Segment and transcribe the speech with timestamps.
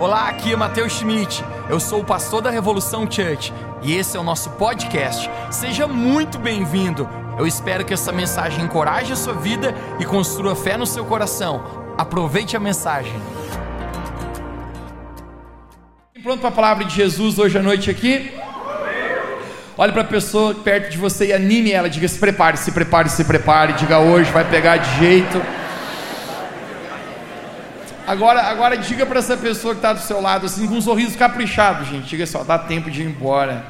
[0.00, 1.44] Olá, aqui é Matheus Schmidt.
[1.68, 5.30] Eu sou o pastor da Revolução Church e esse é o nosso podcast.
[5.50, 7.06] Seja muito bem-vindo.
[7.38, 11.92] Eu espero que essa mensagem encoraje a sua vida e construa fé no seu coração.
[11.98, 13.12] Aproveite a mensagem.
[16.22, 18.32] Pronto para a palavra de Jesus hoje à noite aqui?
[19.76, 21.90] Olhe para a pessoa perto de você e anime ela.
[21.90, 23.74] Diga: se prepare, se prepare, se prepare.
[23.74, 25.59] Diga hoje, vai pegar de jeito.
[28.10, 31.16] Agora, agora diga para essa pessoa que está do seu lado, assim, com um sorriso
[31.16, 32.08] caprichado, gente.
[32.08, 33.64] Diga só, dá tempo de ir embora.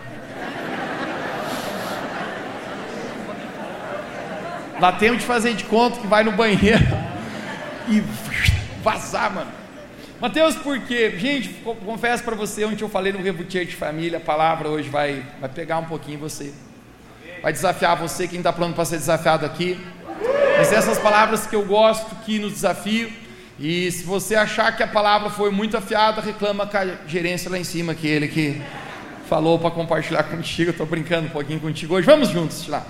[4.80, 6.82] Dá tempo de fazer de conta que vai no banheiro
[7.86, 8.02] e
[8.82, 9.50] vazar, mano.
[10.18, 11.12] Mateus, por quê?
[11.18, 11.50] Gente,
[11.84, 15.50] confesso para você, onde eu falei no Rebutir de Família, a palavra hoje vai, vai
[15.50, 16.54] pegar um pouquinho você.
[17.42, 19.78] Vai desafiar você, quem está pronto para ser desafiado aqui.
[20.56, 23.10] Mas essas palavras que eu gosto, que nos desafiam.
[23.62, 27.58] E se você achar que a palavra foi muito afiada, reclama com a gerência lá
[27.58, 28.58] em cima, que ele que
[29.28, 30.70] falou para compartilhar contigo.
[30.70, 32.06] Estou brincando um pouquinho contigo hoje.
[32.06, 32.86] Vamos juntos lá.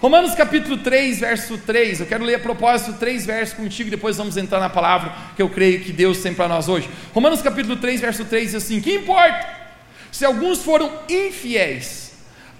[0.00, 2.00] Romanos capítulo 3, verso 3.
[2.00, 5.48] Eu quero ler a propósito três versos contigo, depois vamos entrar na palavra que eu
[5.48, 6.88] creio que Deus tem para nós hoje.
[7.12, 9.44] Romanos capítulo 3, verso 3 diz assim: Que importa
[10.12, 12.12] se alguns foram infiéis,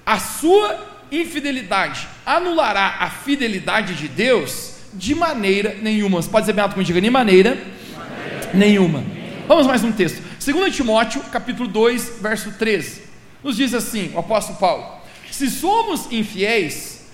[0.04, 4.71] a sua infidelidade anulará a fidelidade de Deus?
[4.92, 6.20] De maneira nenhuma.
[6.20, 7.50] Você pode dizer bem alto comigo, diga, de maneira,
[7.96, 9.04] maneira nenhuma.
[9.48, 10.22] Vamos mais um texto.
[10.44, 13.02] 2 Timóteo, capítulo 2, verso 13.
[13.42, 14.84] Nos diz assim, o apóstolo Paulo:
[15.30, 17.06] Se somos infiéis,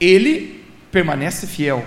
[0.00, 1.86] ele permanece fiel,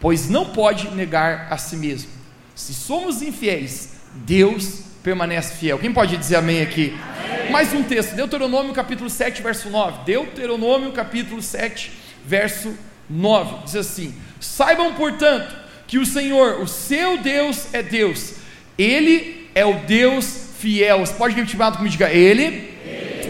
[0.00, 2.10] pois não pode negar a si mesmo.
[2.54, 5.78] Se somos infiéis, Deus permanece fiel.
[5.78, 6.94] Quem pode dizer amém aqui?
[7.38, 7.50] Amém.
[7.50, 10.04] Mais um texto, Deuteronômio capítulo 7, verso 9.
[10.04, 11.92] Deuteronômio capítulo 7,
[12.24, 12.74] verso
[13.08, 13.64] 9.
[13.64, 15.54] Diz assim: Saibam, portanto,
[15.86, 18.34] que o Senhor, o seu Deus, é Deus,
[18.78, 21.00] Ele é o Deus fiel.
[21.00, 21.88] Você pode repetir comigo?
[21.88, 22.72] Diga: Ele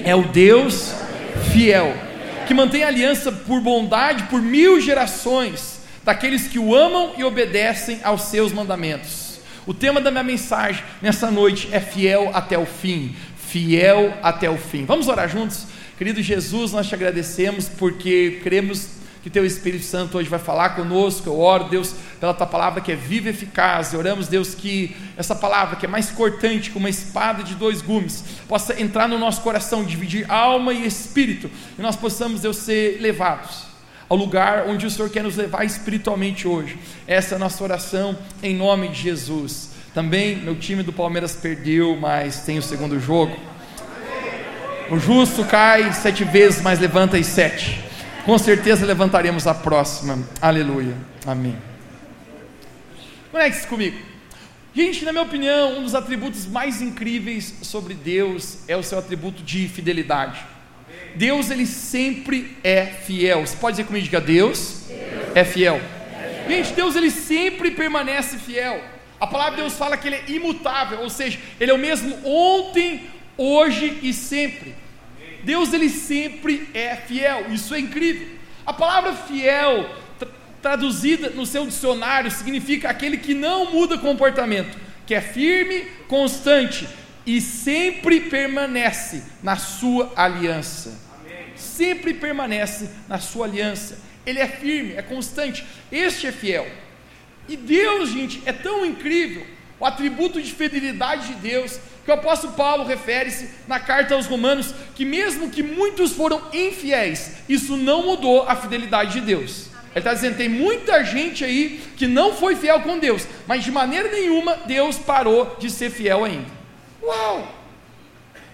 [0.04, 0.92] é o Deus
[1.52, 1.94] fiel,
[2.46, 8.22] que mantém aliança por bondade por mil gerações, daqueles que o amam e obedecem aos
[8.22, 9.38] seus mandamentos.
[9.66, 13.14] O tema da minha mensagem nessa noite é fiel até o fim.
[13.48, 14.84] Fiel até o fim.
[14.84, 15.66] Vamos orar juntos?
[15.96, 21.30] Querido Jesus, nós te agradecemos porque cremos que teu Espírito Santo hoje vai falar conosco.
[21.30, 23.90] Eu oro, Deus, pela tua palavra que é viva e eficaz.
[23.90, 27.80] E oramos, Deus, que essa palavra que é mais cortante que uma espada de dois
[27.80, 33.00] gumes possa entrar no nosso coração, dividir alma e espírito, e nós possamos, Deus, ser
[33.00, 33.64] levados
[34.10, 36.76] ao lugar onde o Senhor quer nos levar espiritualmente hoje.
[37.06, 39.70] Essa é a nossa oração em nome de Jesus.
[39.94, 43.34] Também meu time do Palmeiras perdeu, mas tem o segundo jogo.
[44.90, 47.93] O justo cai sete vezes, mas levanta e sete
[48.24, 50.18] com certeza levantaremos a próxima.
[50.40, 50.94] Aleluia.
[51.26, 51.56] Amém.
[53.30, 53.98] Conecte-se comigo.
[54.74, 59.42] Gente, na minha opinião, um dos atributos mais incríveis sobre Deus é o seu atributo
[59.42, 60.40] de fidelidade.
[61.14, 63.46] Deus, ele sempre é fiel.
[63.46, 65.36] Você pode dizer comigo, diga, Deus, Deus.
[65.36, 65.80] é fiel.
[66.48, 68.82] Gente, Deus, ele sempre permanece fiel.
[69.20, 72.18] A palavra de Deus fala que ele é imutável, ou seja, ele é o mesmo
[72.24, 74.74] ontem, hoje e sempre.
[75.44, 78.26] Deus ele sempre é fiel, isso é incrível.
[78.64, 79.88] A palavra fiel,
[80.18, 80.28] tra
[80.62, 86.88] traduzida no seu dicionário, significa aquele que não muda comportamento, que é firme, constante
[87.26, 90.98] e sempre permanece na sua aliança.
[91.20, 91.56] Amém.
[91.56, 93.98] Sempre permanece na sua aliança.
[94.24, 95.64] Ele é firme, é constante.
[95.92, 96.66] Este é fiel.
[97.46, 99.46] E Deus, gente, é tão incrível
[99.84, 104.74] o atributo de fidelidade de Deus que o apóstolo Paulo refere-se na carta aos Romanos
[104.94, 109.66] que, mesmo que muitos foram infiéis, isso não mudou a fidelidade de Deus.
[109.90, 113.70] Ele está dizendo: tem muita gente aí que não foi fiel com Deus, mas de
[113.70, 116.50] maneira nenhuma Deus parou de ser fiel ainda.
[117.02, 117.46] Uau!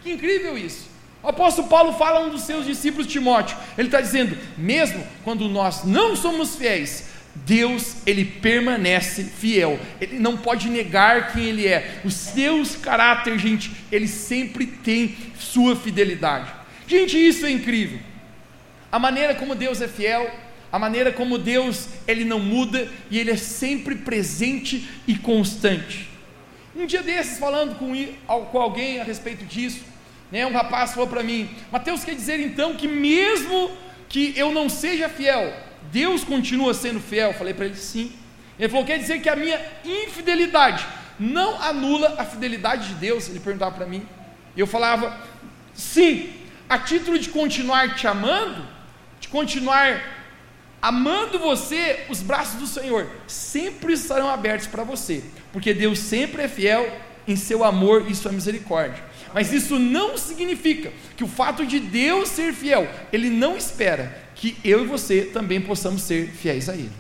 [0.02, 0.91] Que incrível isso!
[1.22, 5.48] O apóstolo Paulo fala a um dos seus discípulos, Timóteo, ele está dizendo: mesmo quando
[5.48, 12.00] nós não somos fiéis, Deus, ele permanece fiel, ele não pode negar quem ele é,
[12.04, 16.53] os seus caráter, gente, ele sempre tem sua fidelidade.
[16.86, 18.00] Gente, isso é incrível.
[18.91, 20.30] A maneira como Deus é fiel,
[20.72, 26.09] a maneira como Deus, ele não muda e ele é sempre presente e constante.
[26.74, 27.92] Um dia desses, falando com,
[28.47, 29.84] com alguém a respeito disso,
[30.30, 33.71] né, um rapaz falou para mim: Mateus, quer dizer então que mesmo
[34.09, 35.53] que eu não seja fiel,
[35.91, 37.28] Deus continua sendo fiel?
[37.28, 38.13] Eu falei para ele sim.
[38.59, 40.87] Ele falou: quer dizer que a minha infidelidade
[41.19, 43.28] não anula a fidelidade de Deus?
[43.28, 44.07] Ele perguntava para mim.
[44.57, 45.19] Eu falava:
[45.75, 46.31] sim,
[46.69, 48.66] a título de continuar te amando,
[49.21, 50.19] de continuar
[50.81, 55.22] amando você, os braços do Senhor sempre estarão abertos para você,
[55.53, 56.91] porque Deus sempre é fiel
[57.28, 59.03] em seu amor e sua misericórdia.
[59.33, 64.57] Mas isso não significa que o fato de Deus ser fiel, Ele não espera que
[64.65, 66.91] eu e você também possamos ser fiéis a Ele.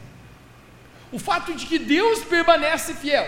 [1.10, 3.26] O fato de que Deus permanece fiel,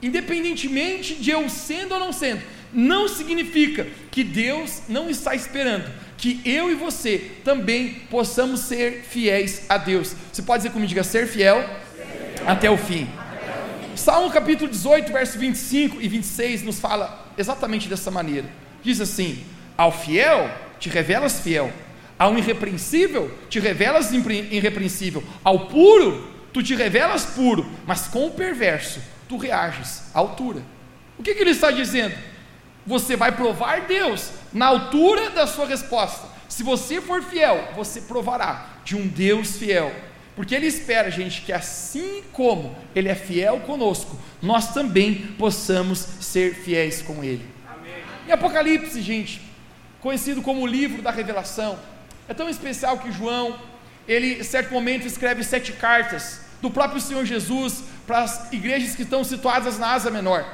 [0.00, 2.40] independentemente de eu sendo ou não sendo,
[2.72, 9.62] não significa que Deus não está esperando que eu e você também possamos ser fiéis
[9.68, 10.14] a Deus.
[10.32, 11.64] Você pode dizer comigo, diga ser fiel,
[12.46, 13.08] até o fim.
[13.96, 18.48] Salmo capítulo 18, verso 25 e 26 nos fala exatamente dessa maneira.
[18.82, 19.44] Diz assim:
[19.76, 21.72] Ao fiel te revelas fiel,
[22.18, 29.00] ao irrepreensível te revelas irrepreensível, ao puro tu te revelas puro, mas com o perverso
[29.28, 30.62] tu reages à altura.
[31.18, 32.14] O que, que ele está dizendo?
[32.86, 36.26] Você vai provar Deus na altura da sua resposta.
[36.48, 39.92] Se você for fiel, você provará de um Deus fiel.
[40.34, 46.54] Porque Ele espera, gente, que assim como Ele é fiel conosco, nós também possamos ser
[46.54, 47.44] fiéis com Ele.
[47.68, 47.92] Amém.
[48.26, 49.42] E Apocalipse, gente,
[50.00, 51.78] conhecido como o livro da revelação,
[52.28, 53.58] é tão especial que João,
[54.06, 59.02] ele, em certo momento, escreve sete cartas do próprio Senhor Jesus para as igrejas que
[59.02, 60.44] estão situadas na Ásia Menor.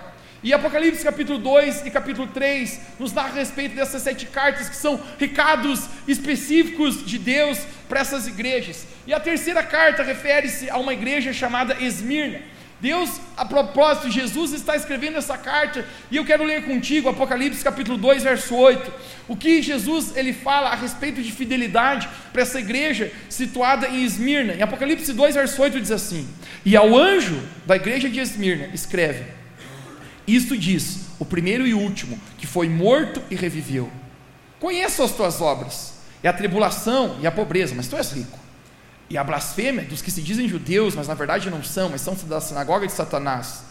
[0.42, 4.76] E Apocalipse capítulo 2 e capítulo 3 nos narra a respeito dessas sete cartas que
[4.76, 8.86] são recados específicos de Deus para essas igrejas.
[9.06, 12.40] E a terceira carta refere-se a uma igreja chamada Esmirna.
[12.84, 17.96] Deus, a propósito, Jesus está escrevendo essa carta, e eu quero ler contigo Apocalipse capítulo
[17.96, 18.92] 2, verso 8.
[19.26, 24.52] O que Jesus ele fala a respeito de fidelidade para essa igreja situada em Esmirna.
[24.52, 26.28] Em Apocalipse 2, verso 8 diz assim:
[26.62, 29.24] "E ao anjo da igreja de Esmirna escreve:
[30.28, 33.90] Isto diz o primeiro e último, que foi morto e reviveu.
[34.60, 38.43] Conheço as tuas obras, e a tribulação e a pobreza, mas tu és rico
[39.08, 42.16] e a blasfêmia dos que se dizem judeus, mas na verdade não são, mas são
[42.26, 43.64] da sinagoga de Satanás.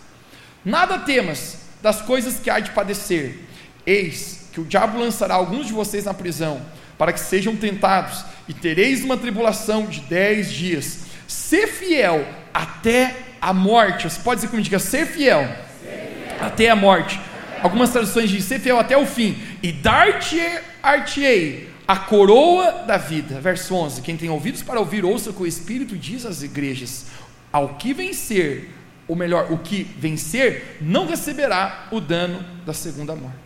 [0.64, 3.40] Nada temas das coisas que há de padecer.
[3.86, 6.62] Eis que o diabo lançará alguns de vocês na prisão,
[6.98, 11.00] para que sejam tentados, e tereis uma tribulação de dez dias.
[11.28, 14.10] Ser fiel até a morte.
[14.10, 15.42] Você pode dizer comigo, diga, ser fiel,
[15.82, 16.46] ser fiel.
[16.46, 17.20] até a morte.
[17.64, 19.42] Algumas traduções dizem ser fiel até o fim.
[19.64, 23.40] E dar-te-ei a coroa da vida.
[23.40, 27.08] Verso 11: Quem tem ouvidos para ouvir, ouça o que o Espírito diz às igrejas.
[27.52, 28.70] Ao que vencer,
[29.08, 33.38] ou melhor, o que vencer, não receberá o dano da segunda morte.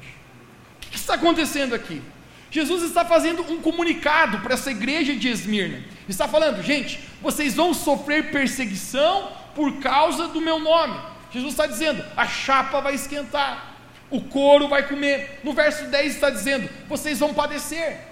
[0.78, 2.02] O que está acontecendo aqui?
[2.50, 5.84] Jesus está fazendo um comunicado para essa igreja de Esmirna.
[6.08, 10.98] Está falando, gente, vocês vão sofrer perseguição por causa do meu nome.
[11.32, 13.76] Jesus está dizendo, a chapa vai esquentar,
[14.10, 15.42] o couro vai comer.
[15.44, 18.08] No verso 10 está dizendo, vocês vão padecer.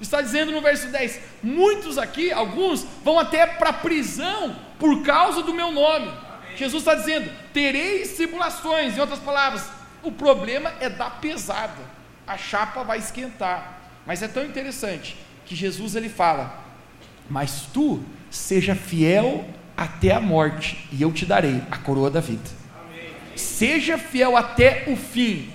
[0.00, 5.42] Está dizendo no verso 10: muitos aqui, alguns, vão até para a prisão por causa
[5.42, 6.08] do meu nome.
[6.08, 6.56] Amém.
[6.56, 9.68] Jesus está dizendo: tereis tribulações, em outras palavras,
[10.02, 11.82] o problema é da pesada,
[12.26, 13.80] a chapa vai esquentar.
[14.06, 15.16] Mas é tão interessante
[15.46, 16.62] que Jesus ele fala:
[17.28, 22.48] Mas tu seja fiel até a morte, e eu te darei a coroa da vida.
[22.84, 23.14] Amém.
[23.34, 25.52] Seja fiel até o fim.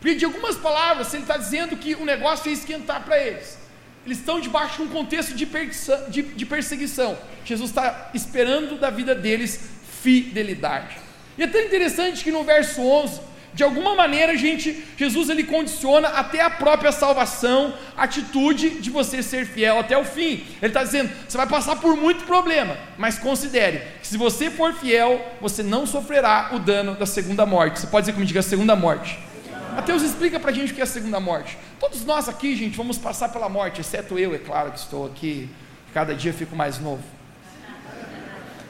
[0.00, 3.63] Porque de algumas palavras, ele está dizendo que o negócio é esquentar para eles.
[4.04, 6.10] Eles estão debaixo de um contexto de perseguição.
[6.10, 7.18] De, de perseguição.
[7.44, 9.60] Jesus está esperando da vida deles
[10.02, 10.96] fidelidade.
[11.38, 13.20] E é tão interessante que no verso 11,
[13.54, 19.22] de alguma maneira, gente, Jesus ele condiciona até a própria salvação, a atitude de você
[19.22, 20.44] ser fiel até o fim.
[20.60, 24.74] Ele está dizendo: você vai passar por muito problema, mas considere que se você for
[24.74, 27.80] fiel, você não sofrerá o dano da segunda morte.
[27.80, 29.18] Você pode dizer comigo, diga a segunda morte.
[29.74, 31.56] Mateus explica para a gente o que é a segunda morte.
[31.84, 35.50] Todos nós aqui, gente, vamos passar pela morte, exceto eu, é claro que estou aqui.
[35.92, 37.02] Cada dia fico mais novo.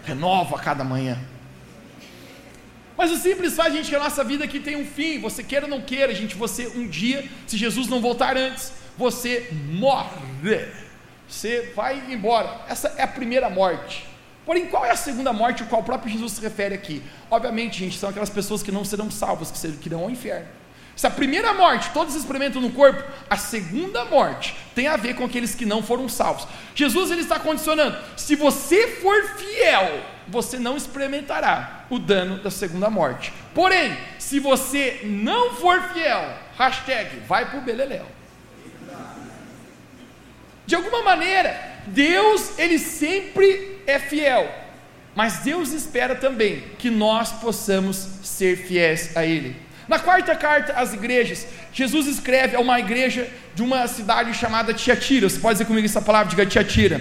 [0.04, 1.16] Renovo a cada manhã.
[2.98, 5.20] Mas o simples faz, gente, que a nossa vida aqui tem um fim.
[5.20, 9.48] Você queira ou não queira, gente, você um dia, se Jesus não voltar antes, você
[9.70, 10.18] morre.
[11.28, 12.62] Você vai embora.
[12.68, 14.08] Essa é a primeira morte.
[14.44, 17.00] Porém, qual é a segunda morte a qual o próprio Jesus se refere aqui?
[17.30, 20.63] Obviamente, gente, são aquelas pessoas que não serão salvas, que irão ao inferno.
[20.96, 25.24] Se a primeira morte todos experimentam no corpo, a segunda morte tem a ver com
[25.24, 26.46] aqueles que não foram salvos.
[26.74, 32.88] Jesus ele está condicionando: se você for fiel, você não experimentará o dano da segunda
[32.88, 33.32] morte.
[33.52, 38.06] Porém, se você não for fiel, hashtag vai para o beleléu.
[40.66, 44.50] De alguma maneira, Deus ele sempre é fiel,
[45.14, 49.63] mas Deus espera também que nós possamos ser fiéis a Ele.
[49.86, 55.28] Na quarta carta às igrejas, Jesus escreve a uma igreja de uma cidade chamada Tiatira.
[55.28, 56.30] Você pode dizer comigo essa palavra?
[56.30, 57.00] Diga Tiatira.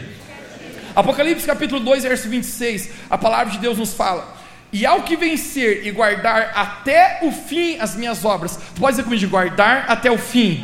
[0.96, 4.36] Apocalipse capítulo 2, verso 26, a palavra de Deus nos fala:
[4.72, 9.04] E ao que vencer e guardar até o fim as minhas obras, tu pode dizer
[9.04, 10.64] comigo, guardar até o fim.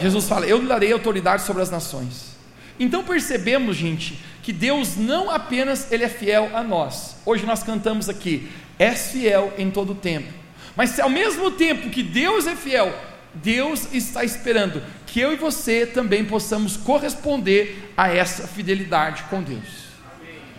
[0.00, 2.32] Jesus fala: Eu lhe darei autoridade sobre as nações.
[2.78, 7.16] Então percebemos, gente, que Deus não apenas ele é fiel a nós.
[7.24, 10.41] Hoje nós cantamos aqui: És fiel em todo o tempo.
[10.76, 12.92] Mas ao mesmo tempo que Deus é fiel,
[13.34, 19.92] Deus está esperando que eu e você também possamos corresponder a essa fidelidade com Deus.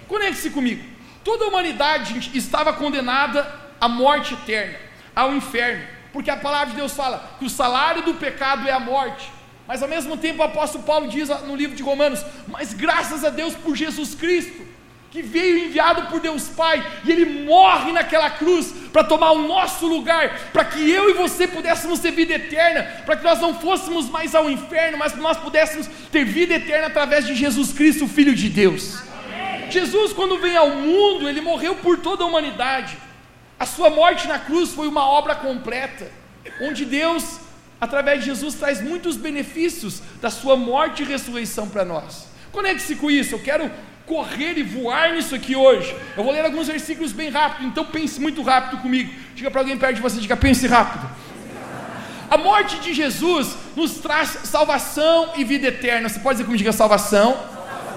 [0.08, 0.84] Conecte-se comigo.
[1.24, 3.48] Toda a humanidade estava condenada
[3.80, 4.78] à morte eterna,
[5.16, 8.80] ao inferno, porque a palavra de Deus fala que o salário do pecado é a
[8.80, 9.32] morte.
[9.68, 13.30] Mas ao mesmo tempo o apóstolo Paulo diz no livro de Romanos: Mas graças a
[13.30, 14.63] Deus por Jesus Cristo,
[15.14, 19.86] que veio enviado por Deus Pai, e Ele morre naquela cruz para tomar o nosso
[19.86, 24.10] lugar, para que eu e você pudéssemos ter vida eterna, para que nós não fôssemos
[24.10, 28.34] mais ao inferno, mas que nós pudéssemos ter vida eterna através de Jesus Cristo, Filho
[28.34, 29.04] de Deus.
[29.24, 29.70] Amém.
[29.70, 32.98] Jesus, quando vem ao mundo, Ele morreu por toda a humanidade.
[33.60, 36.12] A sua morte na cruz foi uma obra completa,
[36.60, 37.40] onde Deus,
[37.80, 42.26] através de Jesus, traz muitos benefícios da sua morte e ressurreição para nós.
[42.52, 43.70] Conecte-se com isso, eu quero
[44.06, 45.96] correr e voar nisso aqui hoje.
[46.16, 49.14] Eu vou ler alguns versículos bem rápido, então pense muito rápido comigo.
[49.36, 51.10] Diga para alguém perto de você, diga, pense rápido.
[52.30, 56.10] A morte de Jesus nos traz salvação e vida eterna.
[56.10, 57.38] Você pode dizer comigo, diga salvação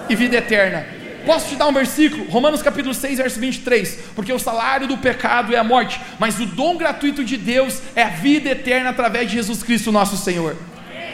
[0.09, 0.85] e vida eterna.
[1.25, 2.29] Posso te dar um versículo?
[2.29, 3.99] Romanos capítulo 6, verso 23.
[4.15, 8.03] Porque o salário do pecado é a morte, mas o dom gratuito de Deus é
[8.03, 10.55] a vida eterna através de Jesus Cristo, nosso Senhor.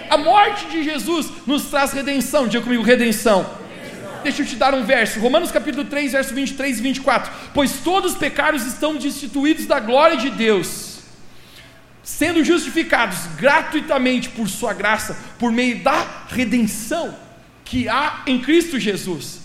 [0.09, 2.47] A morte de Jesus nos traz redenção.
[2.47, 3.62] Diga comigo, redenção
[4.23, 5.19] Deixa eu te dar um verso.
[5.19, 7.31] Romanos capítulo 3, verso 23 e 24.
[7.53, 10.99] Pois todos os pecados estão destituídos da glória de Deus,
[12.01, 17.13] sendo justificados gratuitamente por sua graça, por meio da redenção
[17.65, 19.41] que há em Cristo Jesus.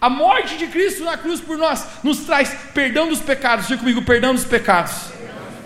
[0.00, 3.68] A morte de Cristo na cruz por nós nos traz perdão dos pecados.
[3.68, 4.92] Diga comigo, perdão dos pecados.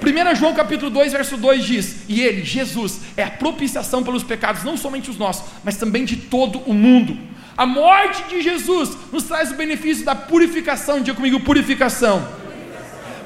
[0.02, 4.64] 1 João capítulo 2, verso 2 diz: E ele, Jesus, é a propiciação pelos pecados,
[4.64, 7.18] não somente os nossos, mas também de todo o mundo.
[7.60, 11.02] A morte de Jesus nos traz o benefício da purificação.
[11.02, 12.26] Diga comigo, purificação.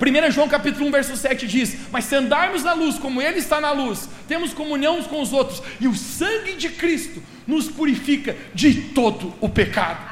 [0.02, 3.60] 1 João capítulo 1, verso 7 diz: Mas se andarmos na luz, como Ele está
[3.60, 8.36] na luz, temos comunhão uns com os outros, e o sangue de Cristo nos purifica
[8.52, 10.04] de todo o pecado.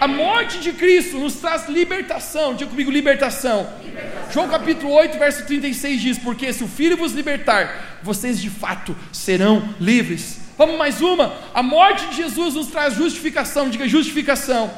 [0.00, 2.54] A morte de Cristo nos traz libertação.
[2.54, 3.64] Diga comigo, libertação.
[3.84, 4.32] libertação.
[4.32, 8.96] João capítulo 8, verso 36 diz: Porque se o Filho vos libertar, vocês de fato
[9.12, 10.47] serão livres.
[10.58, 11.32] Vamos mais uma?
[11.54, 14.68] A morte de Jesus nos traz justificação, diga justificação.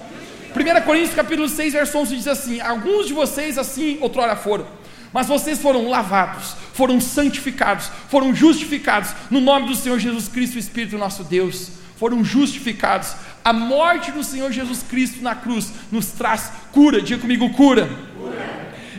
[0.55, 4.67] 1 Coríntios capítulo 6, verso 11 diz assim: Alguns de vocês assim outrora foram,
[5.11, 10.59] mas vocês foram lavados, foram santificados, foram justificados no nome do Senhor Jesus Cristo, o
[10.59, 11.71] Espírito nosso Deus.
[11.97, 13.15] Foram justificados.
[13.43, 17.01] A morte do Senhor Jesus Cristo na cruz nos traz cura.
[17.01, 17.89] Diga comigo, cura.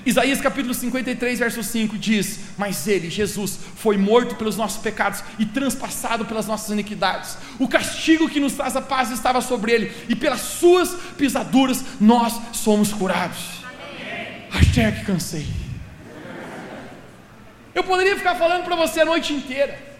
[0.05, 5.45] Isaías capítulo 53, verso 5 diz: Mas ele, Jesus, foi morto pelos nossos pecados e
[5.45, 7.37] transpassado pelas nossas iniquidades.
[7.59, 12.33] O castigo que nos traz a paz estava sobre ele, e pelas suas pisaduras nós
[12.53, 13.61] somos curados.
[14.51, 15.45] Até que cansei.
[17.73, 19.91] Eu poderia ficar falando para você a noite inteira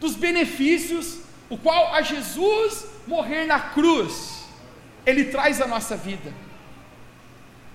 [0.00, 4.44] dos benefícios o qual a Jesus morrer na cruz,
[5.04, 6.32] ele traz à nossa vida.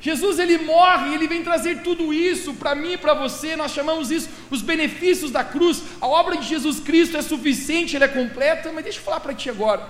[0.01, 3.55] Jesus ele morre, ele vem trazer tudo isso para mim e para você.
[3.55, 5.83] Nós chamamos isso os benefícios da cruz.
[6.01, 8.71] A obra de Jesus Cristo é suficiente, ela é completa.
[8.73, 9.87] Mas deixa eu falar para ti agora.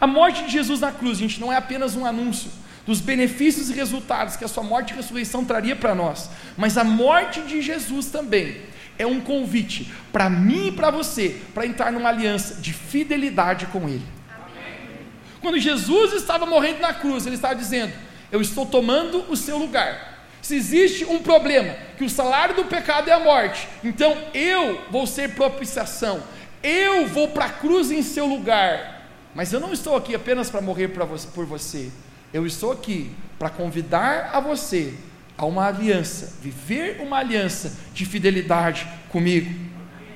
[0.00, 2.50] A morte de Jesus na cruz, gente, não é apenas um anúncio
[2.84, 6.82] dos benefícios e resultados que a sua morte e ressurreição traria para nós, mas a
[6.82, 8.56] morte de Jesus também
[8.98, 13.88] é um convite para mim e para você para entrar numa aliança de fidelidade com
[13.88, 14.02] Ele.
[14.28, 15.06] Amém.
[15.40, 17.92] Quando Jesus estava morrendo na cruz, Ele estava dizendo
[18.32, 20.26] eu estou tomando o seu lugar.
[20.40, 25.06] Se existe um problema, que o salário do pecado é a morte, então eu vou
[25.06, 26.20] ser propiciação,
[26.62, 29.06] eu vou para a cruz em seu lugar.
[29.34, 31.92] Mas eu não estou aqui apenas para morrer por você,
[32.32, 34.94] eu estou aqui para convidar a você
[35.36, 39.50] a uma aliança, viver uma aliança de fidelidade comigo.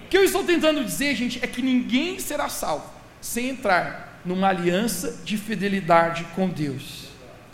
[0.05, 4.49] O que eu estou tentando dizer, gente, é que ninguém será salvo sem entrar numa
[4.49, 7.06] aliança de fidelidade com Deus.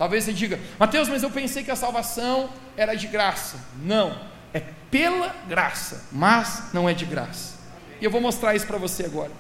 [0.03, 3.57] Talvez você diga, Mateus, mas eu pensei que a salvação era de graça.
[3.85, 4.19] Não,
[4.53, 4.59] é
[4.91, 7.55] pela graça, mas não é de graça.
[8.01, 9.31] E eu vou mostrar isso para você agora.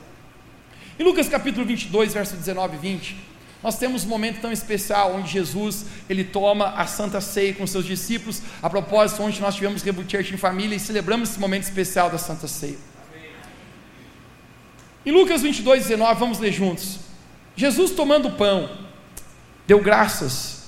[0.96, 3.16] Em Lucas capítulo 22, verso 19 e 20,
[3.60, 7.84] nós temos um momento tão especial onde Jesus ele toma a Santa Ceia com seus
[7.84, 8.40] discípulos.
[8.62, 12.18] A propósito, onde nós tivemos Reboot Church em família e celebramos esse momento especial da
[12.18, 12.78] Santa Ceia.
[15.04, 17.00] Em Lucas 22, 19, vamos ler juntos.
[17.56, 18.81] Jesus tomando o pão,
[19.66, 20.62] deu graças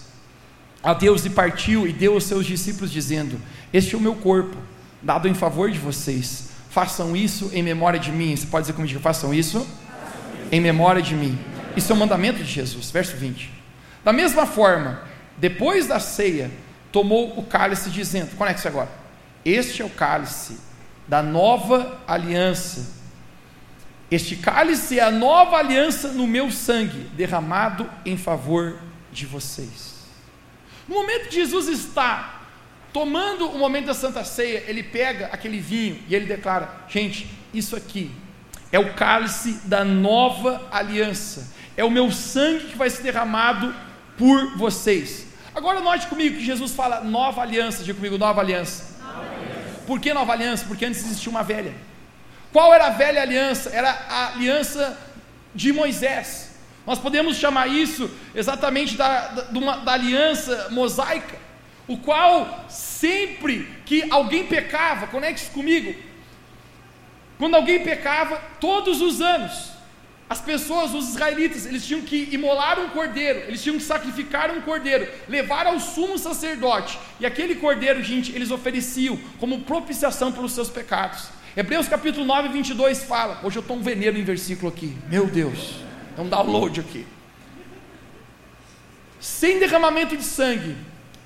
[0.82, 3.40] a Deus e partiu e deu aos seus discípulos, dizendo:
[3.72, 4.56] Este é o meu corpo,
[5.02, 6.50] dado em favor de vocês.
[6.70, 8.36] Façam isso em memória de mim.
[8.36, 9.66] Você pode dizer comigo: façam isso
[10.50, 11.38] em memória de mim.
[11.76, 12.90] Isso é o mandamento de Jesus.
[12.90, 13.50] Verso 20.
[14.04, 15.02] Da mesma forma,
[15.38, 16.50] depois da ceia,
[16.92, 18.90] tomou o cálice, dizendo: Conecte-se agora.
[19.44, 20.58] Este é o cálice
[21.06, 23.03] da nova aliança.
[24.14, 28.78] Este cálice é a nova aliança no meu sangue, derramado em favor
[29.12, 30.04] de vocês.
[30.86, 32.42] No momento que Jesus está
[32.92, 37.74] tomando o momento da Santa Ceia, ele pega aquele vinho e ele declara: gente, isso
[37.74, 38.12] aqui
[38.70, 43.74] é o cálice da nova aliança, é o meu sangue que vai ser derramado
[44.16, 45.26] por vocês.
[45.52, 48.96] Agora note comigo que Jesus fala nova aliança, diga comigo, nova aliança.
[49.02, 49.82] nova aliança.
[49.88, 50.66] Por que nova aliança?
[50.68, 51.74] Porque antes existia uma velha.
[52.54, 53.70] Qual era a velha aliança?
[53.70, 54.96] Era a aliança
[55.52, 56.52] de Moisés.
[56.86, 61.36] Nós podemos chamar isso exatamente da, da, uma, da aliança mosaica,
[61.88, 65.96] o qual sempre que alguém pecava, conecte-se comigo,
[67.38, 69.72] quando alguém pecava, todos os anos,
[70.30, 74.60] as pessoas, os israelitas, eles tinham que imolar um cordeiro, eles tinham que sacrificar um
[74.60, 80.70] cordeiro, levar ao sumo sacerdote, e aquele cordeiro, gente, eles ofereciam como propiciação pelos seus
[80.70, 81.34] pecados.
[81.56, 85.76] Hebreus capítulo 9, 22 fala, hoje eu estou um veneno em versículo aqui, meu Deus.
[86.18, 87.06] É um download aqui.
[89.20, 90.76] Sem derramamento de sangue,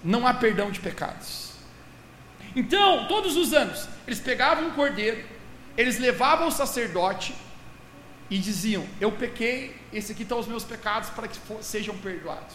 [0.04, 1.52] não há perdão de pecados.
[2.54, 5.25] Então, todos os anos, eles pegavam um cordeiro,
[5.78, 7.35] eles levavam ao sacerdote
[8.28, 12.54] e diziam: Eu pequei, esse aqui estão os meus pecados para que sejam perdoados.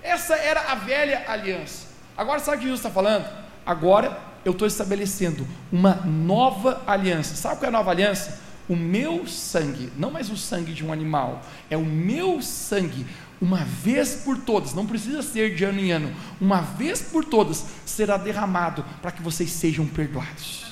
[0.00, 1.88] Essa era a velha aliança.
[2.16, 3.28] Agora, sabe o que Jesus está falando?
[3.66, 7.34] Agora eu estou estabelecendo uma nova aliança.
[7.34, 8.50] Sabe qual é a nova aliança?
[8.70, 13.04] o meu sangue, não mais o sangue de um animal, é o meu sangue,
[13.40, 17.66] uma vez por todas, não precisa ser de ano em ano, uma vez por todas
[17.84, 20.66] será derramado para que vocês sejam perdoados.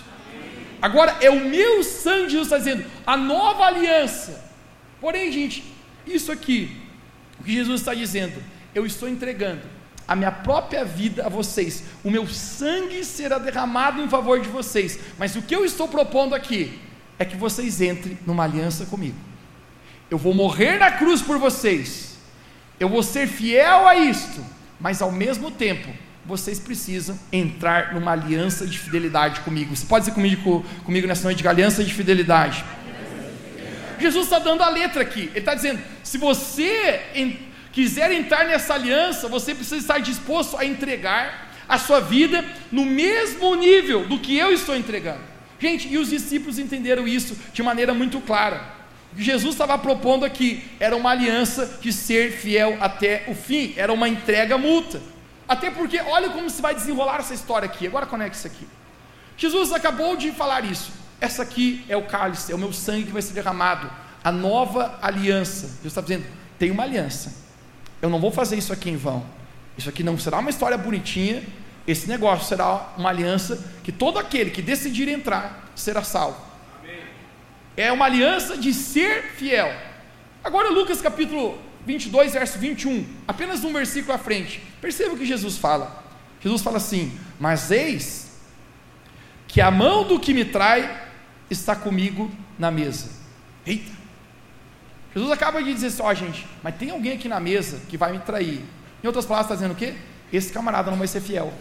[0.81, 4.45] Agora é o meu sangue, Jesus está dizendo, a nova aliança.
[5.01, 5.65] Porém, gente,
[6.07, 6.81] isso aqui,
[7.41, 8.41] o que Jesus está dizendo,
[8.76, 9.63] eu estou entregando
[10.08, 14.99] a minha própria vida a vocês, o meu sangue será derramado em favor de vocês,
[15.18, 16.80] mas o que eu estou propondo aqui
[17.18, 19.18] é que vocês entrem numa aliança comigo.
[20.10, 22.16] Eu vou morrer na cruz por vocês,
[22.80, 24.42] eu vou ser fiel a isto,
[24.80, 25.88] mas ao mesmo tempo,
[26.25, 29.75] vocês precisam entrar numa aliança de fidelidade comigo.
[29.75, 32.64] Você pode dizer comigo, comigo nessa noite de aliança de fidelidade?
[33.99, 38.75] Jesus está dando a letra aqui, ele está dizendo: se você en quiser entrar nessa
[38.75, 44.37] aliança, você precisa estar disposto a entregar a sua vida no mesmo nível do que
[44.37, 45.21] eu estou entregando.
[45.61, 48.78] Gente, e os discípulos entenderam isso de maneira muito clara.
[49.17, 54.09] Jesus estava propondo aqui era uma aliança de ser fiel até o fim, era uma
[54.09, 55.00] entrega multa.
[55.49, 57.87] Até porque, olha como se vai desenrolar essa história aqui.
[57.87, 58.69] Agora conecta isso aqui.
[59.37, 60.93] Jesus acabou de falar isso.
[61.21, 63.91] Essa aqui é o cálice, é o meu sangue que vai ser derramado.
[64.23, 65.67] A nova aliança.
[65.67, 66.26] Jesus está dizendo:
[66.59, 67.48] tem uma aliança.
[68.00, 69.25] Eu não vou fazer isso aqui em vão.
[69.76, 71.43] Isso aqui não será uma história bonitinha,
[71.87, 76.39] esse negócio será uma aliança que todo aquele que decidir entrar será salvo.
[76.80, 77.00] Amém.
[77.76, 79.73] É uma aliança de ser fiel.
[80.43, 84.61] Agora, Lucas capítulo 22, verso 21, apenas um versículo à frente.
[84.80, 86.04] Perceba o que Jesus fala.
[86.43, 88.28] Jesus fala assim: Mas eis
[89.47, 91.08] que a mão do que me trai
[91.50, 93.11] está comigo na mesa.
[93.65, 93.98] Eita!
[95.19, 97.97] Jesus acaba de dizer assim: Ó, oh, gente, mas tem alguém aqui na mesa que
[97.97, 98.65] vai me trair.
[99.02, 99.95] Em outras palavras, está dizendo o quê?
[100.33, 101.52] Esse camarada não vai ser fiel.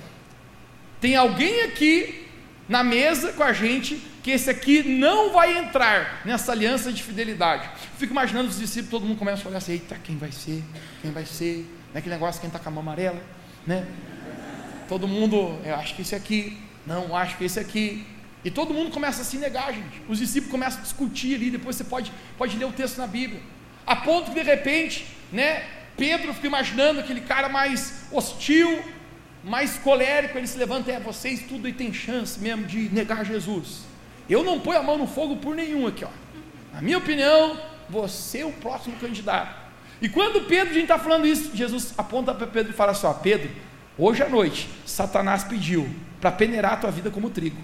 [1.02, 2.28] Tem alguém aqui
[2.70, 7.68] na mesa com a gente que esse aqui não vai entrar nessa aliança de fidelidade.
[7.98, 10.64] Fico imaginando os discípulos, todo mundo começa a olhar assim: eita, quem vai ser?
[11.02, 11.66] Quem vai ser?
[11.90, 13.22] Não é aquele negócio quem está com a mão amarela,
[13.66, 13.88] né?
[14.88, 18.06] Todo mundo, eu acho que esse aqui, não, acho que esse aqui.
[18.44, 20.02] E todo mundo começa a se negar, gente.
[20.08, 23.42] Os discípulos começam a discutir ali, depois você pode, pode ler o texto na Bíblia.
[23.86, 25.64] A ponto que de repente, né,
[25.96, 28.82] Pedro fica imaginando aquele cara mais hostil,
[29.44, 33.82] mais colérico, ele se levanta, é vocês tudo e tem chance mesmo de negar Jesus.
[34.30, 36.10] Eu não ponho a mão no fogo por nenhum aqui, ó.
[36.74, 39.68] Na minha opinião, você é o próximo candidato.
[40.02, 43.08] E quando Pedro, a gente está falando isso, Jesus aponta para Pedro e fala assim:
[43.08, 43.50] ó, Pedro,
[43.98, 45.90] hoje à noite, Satanás pediu
[46.22, 47.58] para peneirar a tua vida como trigo.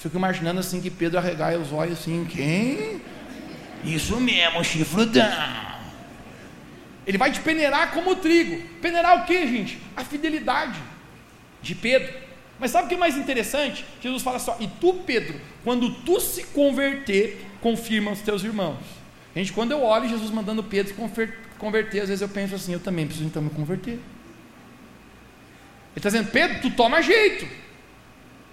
[0.00, 3.02] Fico imaginando assim que Pedro arregaia os olhos assim, quem?
[3.84, 5.30] Isso mesmo, chifrudão.
[7.06, 8.66] Ele vai te peneirar como trigo.
[8.80, 9.78] Peneirar o que, gente?
[9.94, 10.80] A fidelidade
[11.60, 12.10] de Pedro.
[12.58, 13.84] Mas sabe o que é mais interessante?
[14.02, 18.78] Jesus fala só, e tu, Pedro, quando tu se converter, confirma os teus irmãos.
[19.36, 20.94] Gente, quando eu olho Jesus mandando Pedro
[21.58, 23.98] converter, às vezes eu penso assim, eu também preciso então me converter.
[25.94, 27.46] está dizendo, Pedro, tu toma jeito.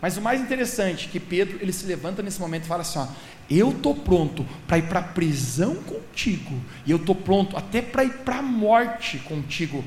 [0.01, 2.99] Mas o mais interessante é que Pedro ele se levanta nesse momento e fala assim:
[2.99, 3.07] ó,
[3.49, 8.03] eu estou pronto para ir para a prisão contigo, e eu estou pronto até para
[8.03, 9.83] ir para a morte contigo,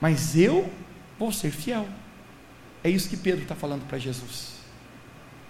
[0.00, 0.70] mas eu
[1.18, 1.88] vou ser fiel.
[2.84, 4.58] É isso que Pedro está falando para Jesus.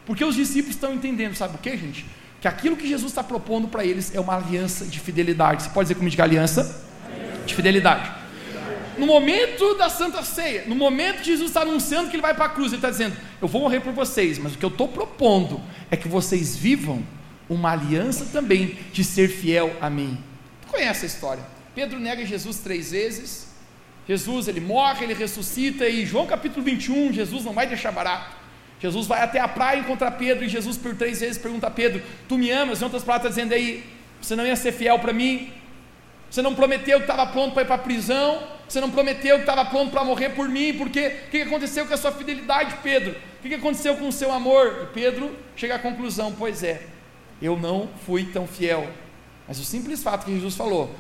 [0.07, 2.07] Porque os discípulos estão entendendo, sabe o que, gente?
[2.41, 5.65] Que aquilo que Jesus está propondo para eles é uma aliança de fidelidade.
[5.65, 6.87] Você pode dizer comigo aliança
[7.45, 8.18] de fidelidade.
[8.99, 12.47] No momento da Santa Ceia, no momento que Jesus está anunciando que ele vai para
[12.47, 14.89] a cruz, ele está dizendo: Eu vou morrer por vocês, mas o que eu estou
[14.89, 17.03] propondo é que vocês vivam
[17.49, 20.19] uma aliança também de ser fiel a mim.
[20.63, 21.43] Tu conhece a história?
[21.75, 23.49] Pedro nega Jesus três vezes.
[24.07, 28.37] Jesus ele morre, ele ressuscita e João capítulo 21, Jesus não vai deixar barato.
[28.81, 32.03] Jesus vai até a praia encontrar Pedro e Jesus por três vezes pergunta a Pedro:
[32.29, 32.81] Tu me amas?
[32.81, 33.85] Em outras palavras, está dizendo aí:
[34.21, 35.53] Você não ia ser fiel para mim?
[36.31, 38.58] Você não prometeu que estava pronto para ir para a prisão?
[38.69, 40.75] Você não prometeu que estava pronto para morrer por mim?
[40.75, 43.17] Porque o que aconteceu com a sua fidelidade, Pedro?
[43.39, 44.83] O que aconteceu com o seu amor?
[44.83, 46.83] E Pedro chega à conclusão: Pois é,
[47.41, 48.87] eu não fui tão fiel.
[49.47, 50.95] Mas o simples fato que Jesus falou: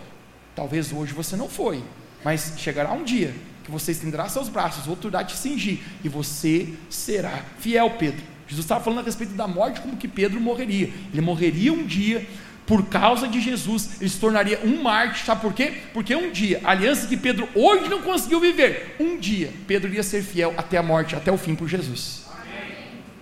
[0.55, 1.85] Talvez hoje você não foi,
[2.25, 6.73] mas chegará um dia que você estenderá seus braços, outro irá te cingir, e você
[6.89, 8.25] será fiel, Pedro.
[8.47, 10.91] Jesus estava falando a respeito da morte, como que Pedro morreria.
[11.13, 12.27] Ele morreria um dia
[12.69, 15.73] por causa de Jesus, ele se tornaria um mártir, sabe por quê?
[15.95, 20.03] Porque um dia, a aliança que Pedro hoje não conseguiu viver, um dia, Pedro iria
[20.03, 22.27] ser fiel até a morte, até o fim por Jesus.
[22.31, 22.75] Amém.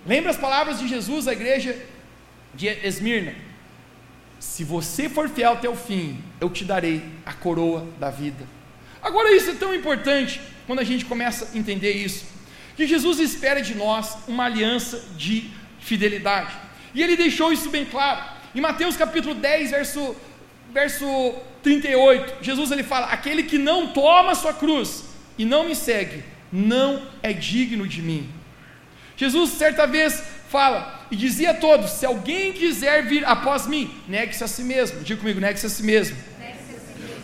[0.05, 1.81] Lembra as palavras de Jesus à igreja
[2.53, 3.35] de Esmirna?
[4.37, 8.45] Se você for fiel até o fim, eu te darei a coroa da vida.
[9.01, 12.25] Agora, isso é tão importante quando a gente começa a entender isso,
[12.75, 16.53] que Jesus espera de nós uma aliança de fidelidade,
[16.93, 18.36] e ele deixou isso bem claro.
[18.57, 20.15] Em Mateus capítulo 10, verso,
[20.73, 25.03] verso 38, Jesus ele fala: Aquele que não toma a sua cruz
[25.37, 28.27] e não me segue, não é digno de mim.
[29.15, 34.43] Jesus certa vez fala e dizia a todos: Se alguém quiser vir após mim, negue-se
[34.43, 35.01] a si mesmo.
[35.01, 36.17] Diga comigo, negue-se a si mesmo.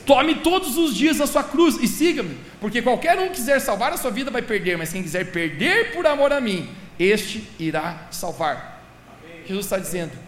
[0.05, 3.91] Tome todos os dias a sua cruz e siga-me, porque qualquer um que quiser salvar
[3.91, 6.69] a sua vida vai perder, mas quem quiser perder por amor a mim,
[6.99, 8.83] este irá salvar.
[9.25, 9.47] Amém.
[9.47, 10.22] Jesus está dizendo: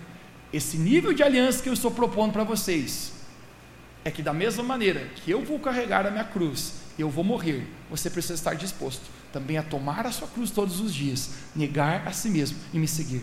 [0.55, 3.11] esse nível de aliança que eu estou propondo para vocês
[4.05, 7.67] é que, da mesma maneira que eu vou carregar a minha cruz, eu vou morrer,
[7.89, 12.13] você precisa estar disposto também a tomar a sua cruz todos os dias, negar a
[12.13, 13.21] si mesmo e me seguir.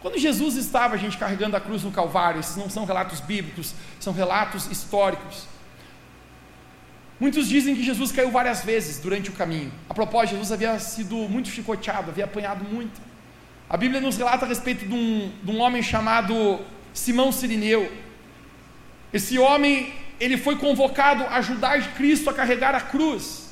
[0.00, 3.74] Quando Jesus estava, a gente, carregando a cruz no Calvário, esses não são relatos bíblicos,
[3.98, 5.46] são relatos históricos.
[7.18, 9.72] Muitos dizem que Jesus caiu várias vezes durante o caminho.
[9.88, 13.11] A propósito, Jesus havia sido muito chicoteado, havia apanhado muito.
[13.68, 16.60] A Bíblia nos relata a respeito de um, de um homem chamado
[16.92, 17.90] Simão Sirineu.
[19.12, 23.50] Esse homem, ele foi convocado a ajudar Cristo a carregar a cruz.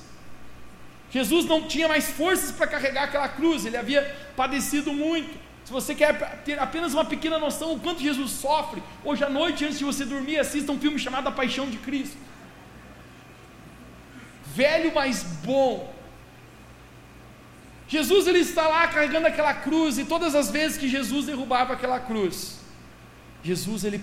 [1.11, 4.03] Jesus não tinha mais forças para carregar aquela cruz, ele havia
[4.37, 5.39] padecido muito.
[5.65, 9.65] Se você quer ter apenas uma pequena noção do quanto Jesus sofre, hoje à noite,
[9.65, 12.17] antes de você dormir, assista um filme chamado A Paixão de Cristo.
[14.55, 15.95] Velho, mas bom,
[17.91, 21.99] Jesus ele está lá carregando aquela cruz e todas as vezes que Jesus derrubava aquela
[21.99, 22.61] cruz,
[23.43, 24.01] Jesus ele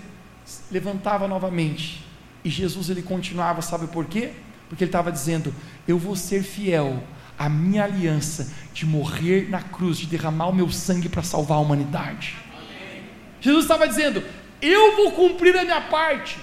[0.70, 2.04] levantava novamente
[2.44, 4.32] e Jesus ele continuava, sabe por quê?
[4.68, 5.54] Porque ele estava dizendo:
[5.86, 7.02] Eu vou ser fiel
[7.38, 11.60] à minha aliança de morrer na cruz, de derramar o meu sangue para salvar a
[11.62, 12.36] humanidade.
[12.52, 13.04] Amém.
[13.40, 14.22] Jesus estava dizendo:
[14.60, 16.38] Eu vou cumprir a minha parte.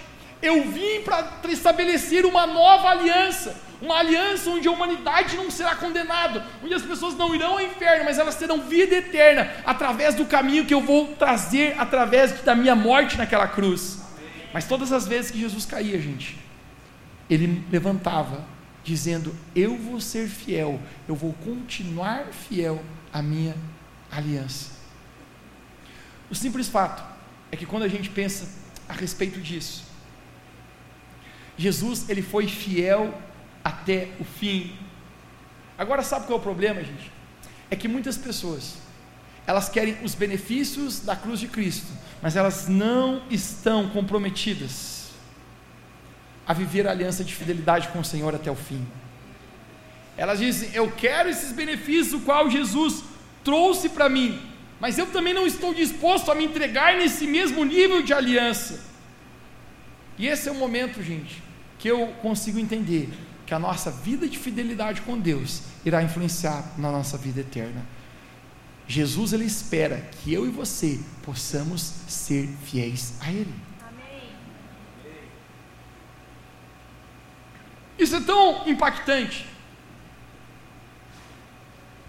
[0.45, 6.45] Eu vim para estabelecer uma nova aliança uma aliança onde a humanidade não será condenada,
[6.63, 10.65] onde as pessoas não irão ao inferno, mas elas terão vida eterna através do caminho
[10.65, 13.99] que eu vou trazer através da minha morte naquela cruz.
[14.53, 16.37] Mas todas as vezes que Jesus caía, gente,
[17.29, 18.45] ele levantava,
[18.83, 22.81] dizendo: Eu vou ser fiel, eu vou continuar fiel
[23.11, 23.55] à minha
[24.11, 24.71] aliança.
[26.29, 27.03] O simples fato
[27.51, 28.47] é que quando a gente pensa
[28.87, 29.84] a respeito disso,
[31.57, 33.13] Jesus ele foi fiel
[33.63, 34.75] até o fim.
[35.77, 37.11] Agora, sabe qual é o problema, gente?
[37.69, 38.77] É que muitas pessoas,
[39.47, 41.87] elas querem os benefícios da cruz de Cristo,
[42.21, 45.09] mas elas não estão comprometidas
[46.47, 48.85] a viver a aliança de fidelidade com o Senhor até o fim.
[50.17, 53.03] Elas dizem: Eu quero esses benefícios, o qual Jesus
[53.43, 54.39] trouxe para mim,
[54.79, 58.94] mas eu também não estou disposto a me entregar nesse mesmo nível de aliança.
[60.17, 61.41] E esse é o momento, gente,
[61.77, 63.09] que eu consigo entender
[63.45, 67.85] que a nossa vida de fidelidade com Deus irá influenciar na nossa vida eterna.
[68.87, 73.53] Jesus ele espera que eu e você possamos ser fiéis a Ele.
[73.81, 74.29] Amém.
[77.97, 79.47] Isso é tão impactante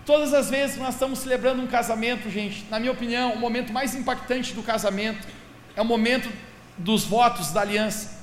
[0.06, 3.72] Todas as vezes que nós estamos celebrando um casamento, gente, na minha opinião, o momento
[3.72, 5.26] mais impactante do casamento
[5.74, 6.30] é o momento
[6.78, 8.16] dos votos da aliança.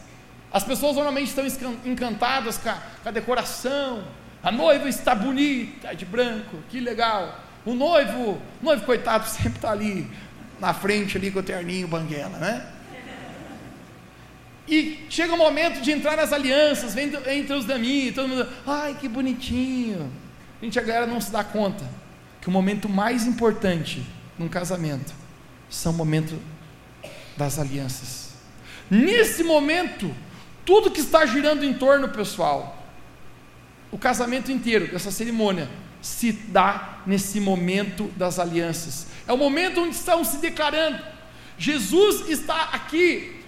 [0.51, 4.03] As pessoas normalmente estão encantadas com a, com a decoração,
[4.43, 7.39] a noiva está bonita, de branco, que legal.
[7.65, 10.09] O noivo, o noivo coitado, sempre está ali
[10.59, 12.67] na frente ali com o terninho banguela, né?
[14.67, 18.95] E chega o momento de entrar nas alianças, vem entre os daminhos, todo mundo, ai
[18.99, 20.09] que bonitinho.
[20.61, 21.83] Gente, a galera não se dá conta
[22.39, 24.05] que o momento mais importante
[24.37, 25.13] num casamento
[25.69, 26.39] são o momento
[27.35, 28.22] das alianças.
[28.93, 30.13] Nesse momento,
[30.63, 32.77] tudo que está girando em torno, pessoal,
[33.91, 35.67] o casamento inteiro, dessa cerimônia,
[35.99, 39.07] se dá nesse momento das alianças.
[39.27, 41.01] É o momento onde estão se declarando.
[41.57, 43.41] Jesus está aqui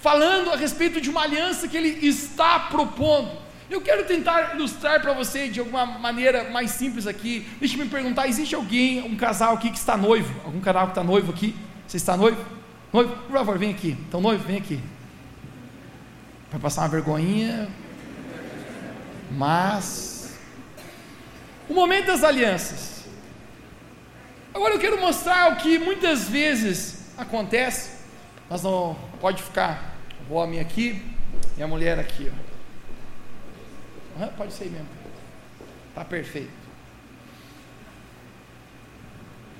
[0.00, 3.30] falando a respeito de uma aliança que ele está propondo.
[3.68, 7.46] Eu quero tentar ilustrar para você de alguma maneira mais simples aqui.
[7.60, 10.34] Deixa eu me perguntar: existe alguém, um casal aqui que está noivo?
[10.46, 11.54] Algum casal que está noivo aqui?
[11.86, 12.55] Você está noivo?
[12.92, 13.96] Noivo, por favor, vem aqui.
[14.08, 14.80] Então, noivo, vem aqui.
[16.50, 17.68] Vai passar uma vergonhinha.
[19.32, 20.36] Mas.
[21.68, 23.04] O momento das alianças.
[24.54, 27.96] Agora eu quero mostrar o que muitas vezes acontece.
[28.48, 29.96] Mas não pode ficar
[30.30, 31.02] o homem aqui
[31.58, 32.32] e a mulher aqui.
[34.20, 34.26] Ó.
[34.28, 34.88] Pode ser mesmo.
[35.94, 36.50] Tá perfeito.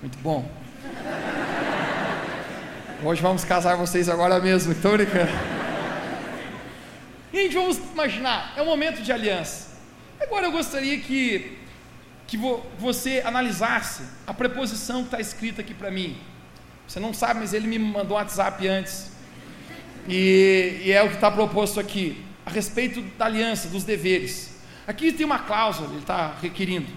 [0.01, 0.49] Muito bom.
[3.05, 5.31] Hoje vamos casar vocês agora mesmo, estou brincando.
[7.31, 9.69] Gente, vamos imaginar, é um momento de aliança.
[10.19, 11.59] Agora eu gostaria que,
[12.27, 16.17] que vo, você analisasse a preposição que está escrita aqui para mim.
[16.89, 19.11] Você não sabe, mas ele me mandou um WhatsApp antes.
[20.09, 24.59] E, e é o que está proposto aqui, a respeito da aliança, dos deveres.
[24.87, 26.91] Aqui tem uma cláusula, ele está requerindo.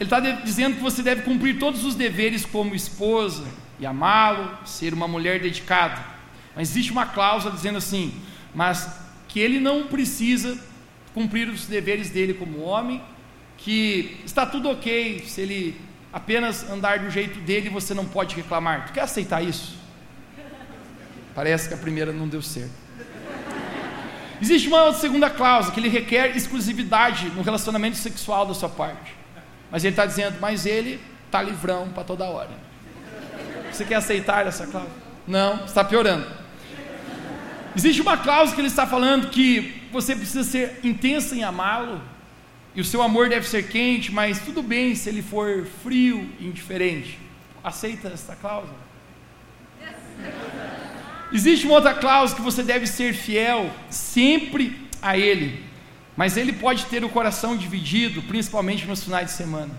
[0.00, 3.44] Ele está dizendo que você deve cumprir todos os deveres como esposa
[3.78, 6.02] e amá-lo, ser uma mulher dedicada.
[6.54, 8.14] Mas existe uma cláusula dizendo assim:
[8.54, 8.88] mas
[9.28, 10.58] que ele não precisa
[11.14, 13.02] cumprir os deveres dele como homem,
[13.56, 15.80] que está tudo ok se ele
[16.12, 18.86] apenas andar do jeito dele, você não pode reclamar.
[18.86, 19.76] Tu quer aceitar isso?
[21.34, 22.72] Parece que a primeira não deu certo.
[24.40, 29.12] Existe uma segunda cláusula que ele requer exclusividade no relacionamento sexual da sua parte.
[29.70, 32.67] Mas ele está dizendo, mas ele está livrão para toda hora.
[33.78, 34.92] Você quer aceitar essa cláusula?
[35.24, 36.26] Não, está piorando.
[37.76, 42.02] Existe uma cláusula que ele está falando que você precisa ser intensa em amá-lo,
[42.74, 46.48] e o seu amor deve ser quente, mas tudo bem se ele for frio e
[46.48, 47.20] indiferente.
[47.62, 48.74] Aceita essa cláusula?
[51.32, 55.64] Existe uma outra cláusula que você deve ser fiel sempre a Ele,
[56.16, 59.70] mas Ele pode ter o coração dividido, principalmente nos finais de semana.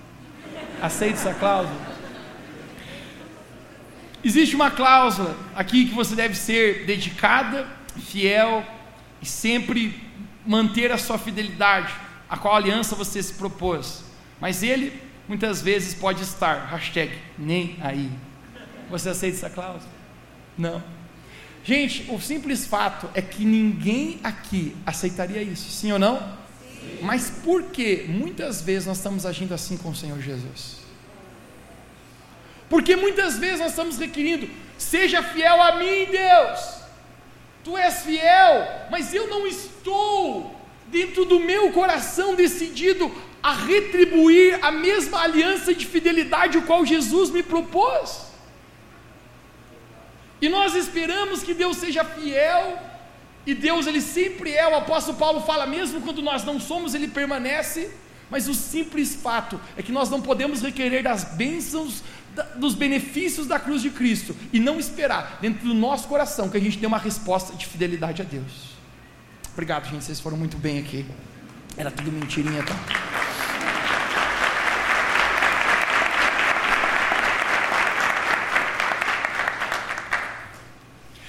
[0.82, 1.99] Aceita essa cláusula?
[4.24, 8.66] Existe uma cláusula aqui que você deve ser dedicada, fiel
[9.22, 10.02] e sempre
[10.46, 11.94] manter a sua fidelidade,
[12.30, 14.04] a qual aliança você se propôs.
[14.42, 14.92] Mas ele
[15.28, 18.10] muitas vezes pode estar, hashtag, nem aí.
[18.90, 19.92] Você aceita essa cláusula?
[20.58, 20.84] Não.
[21.64, 26.18] Gente, o simples fato é que ninguém aqui aceitaria isso, sim ou não?
[26.18, 27.00] Sim.
[27.04, 30.80] Mas por que muitas vezes nós estamos agindo assim com o Senhor Jesus?
[32.70, 36.80] Porque muitas vezes nós estamos requerindo, seja fiel a mim, Deus.
[37.64, 40.56] Tu és fiel, mas eu não estou
[40.88, 47.30] dentro do meu coração decidido a retribuir a mesma aliança de fidelidade o qual Jesus
[47.30, 48.30] me propôs.
[50.42, 52.78] E nós esperamos que Deus seja fiel,
[53.46, 57.08] e Deus ele sempre é, o apóstolo Paulo fala, mesmo quando nós não somos, ele
[57.08, 57.92] permanece,
[58.30, 62.04] mas o simples fato é que nós não podemos requerer das bênçãos,
[62.56, 66.62] dos benefícios da cruz de Cristo, e não esperar dentro do nosso coração que a
[66.62, 68.78] gente dê uma resposta de fidelidade a Deus.
[69.54, 71.06] Obrigado, gente, vocês foram muito bem aqui.
[71.78, 72.76] Era tudo mentirinha, tá?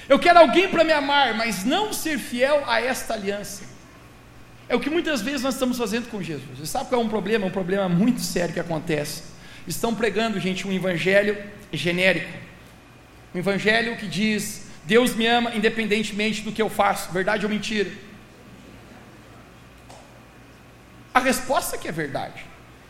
[0.07, 3.63] Eu quero alguém para me amar, mas não ser fiel a esta aliança.
[4.67, 6.59] É o que muitas vezes nós estamos fazendo com Jesus.
[6.59, 7.45] Você sabe qual é um problema?
[7.45, 9.30] Um problema muito sério que acontece.
[9.67, 11.37] Estão pregando, gente, um evangelho
[11.71, 12.31] genérico.
[13.33, 17.91] Um evangelho que diz: Deus me ama independentemente do que eu faço, verdade ou mentira?
[21.13, 22.45] A resposta é que é verdade.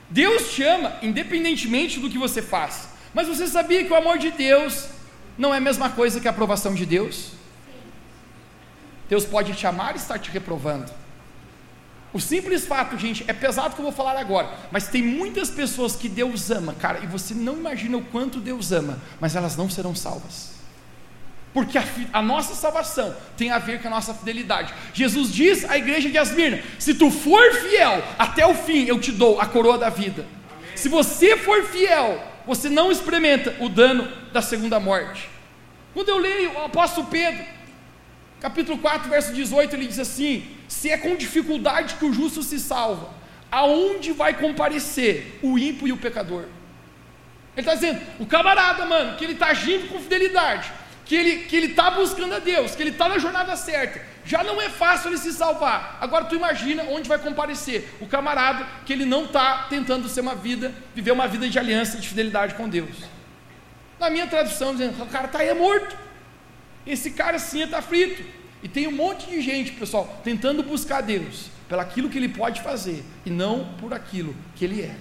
[0.09, 2.89] Deus te ama independentemente do que você faz.
[3.13, 4.87] Mas você sabia que o amor de Deus
[5.37, 7.31] não é a mesma coisa que a aprovação de Deus?
[9.09, 11.00] Deus pode te amar e estar te reprovando.
[12.13, 15.95] O simples fato, gente, é pesado que eu vou falar agora, mas tem muitas pessoas
[15.95, 19.69] que Deus ama, cara, e você não imagina o quanto Deus ama, mas elas não
[19.69, 20.51] serão salvas.
[21.53, 24.73] Porque a, a, nossa salvação tem a ver com a nossa fidelidade.
[24.93, 29.11] Jesus diz à igreja de Asmirna: se tu for fiel até o fim, eu te
[29.11, 30.25] dou a coroa da vida.
[30.49, 30.77] Amém.
[30.77, 35.29] Se você for fiel, você não experimenta o dano da segunda morte.
[35.93, 37.43] Quando eu leio o apóstolo Pedro,
[38.39, 42.57] capítulo 4, verso 18, ele diz assim: se é com dificuldade que o justo se
[42.57, 43.09] salva,
[43.51, 46.45] aonde vai comparecer o ímpio e o pecador?
[47.57, 50.71] Ele está dizendo, o camarada, mano, que ele está agindo com fidelidade,
[51.03, 54.01] que ele que ele está buscando a Deus, que ele está na jornada certa.
[54.23, 55.97] Já não é fácil ele se salvar.
[55.99, 60.35] Agora tu imagina onde vai comparecer o camarada que ele não está tentando ser uma
[60.35, 62.95] vida, viver uma vida de aliança, de fidelidade com Deus.
[63.99, 65.97] Na minha tradução dizendo, o cara está é morto.
[66.87, 68.40] Esse cara sim está frito.
[68.63, 72.61] E tem um monte de gente, pessoal, tentando buscar Deus pelo aquilo que ele pode
[72.61, 74.95] fazer e não por aquilo que ele é.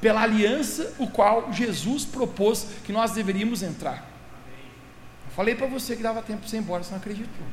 [0.00, 4.08] Pela aliança o qual Jesus propôs que nós deveríamos entrar.
[5.34, 7.46] Falei para você que dava tempo para você ir embora, você não acreditou.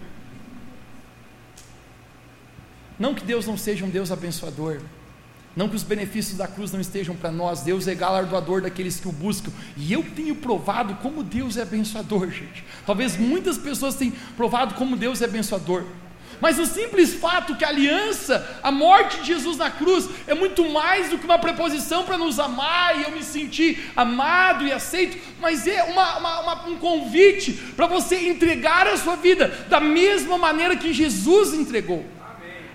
[2.97, 4.81] Não que Deus não seja um Deus abençoador,
[5.55, 9.07] não que os benefícios da cruz não estejam para nós, Deus é galardoador daqueles que
[9.07, 12.63] o buscam, e eu tenho provado como Deus é abençoador, gente.
[12.85, 15.85] Talvez muitas pessoas tenham provado como Deus é abençoador,
[16.41, 20.67] mas o simples fato que a aliança, a morte de Jesus na cruz, é muito
[20.69, 25.17] mais do que uma preposição para nos amar e eu me sentir amado e aceito,
[25.39, 30.37] mas é uma, uma, uma, um convite para você entregar a sua vida da mesma
[30.37, 32.05] maneira que Jesus entregou.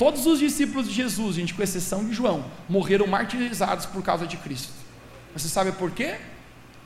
[0.00, 4.38] Todos os discípulos de Jesus, gente, com exceção de João, morreram martirizados por causa de
[4.38, 4.72] Cristo.
[5.34, 6.16] Você sabe por quê?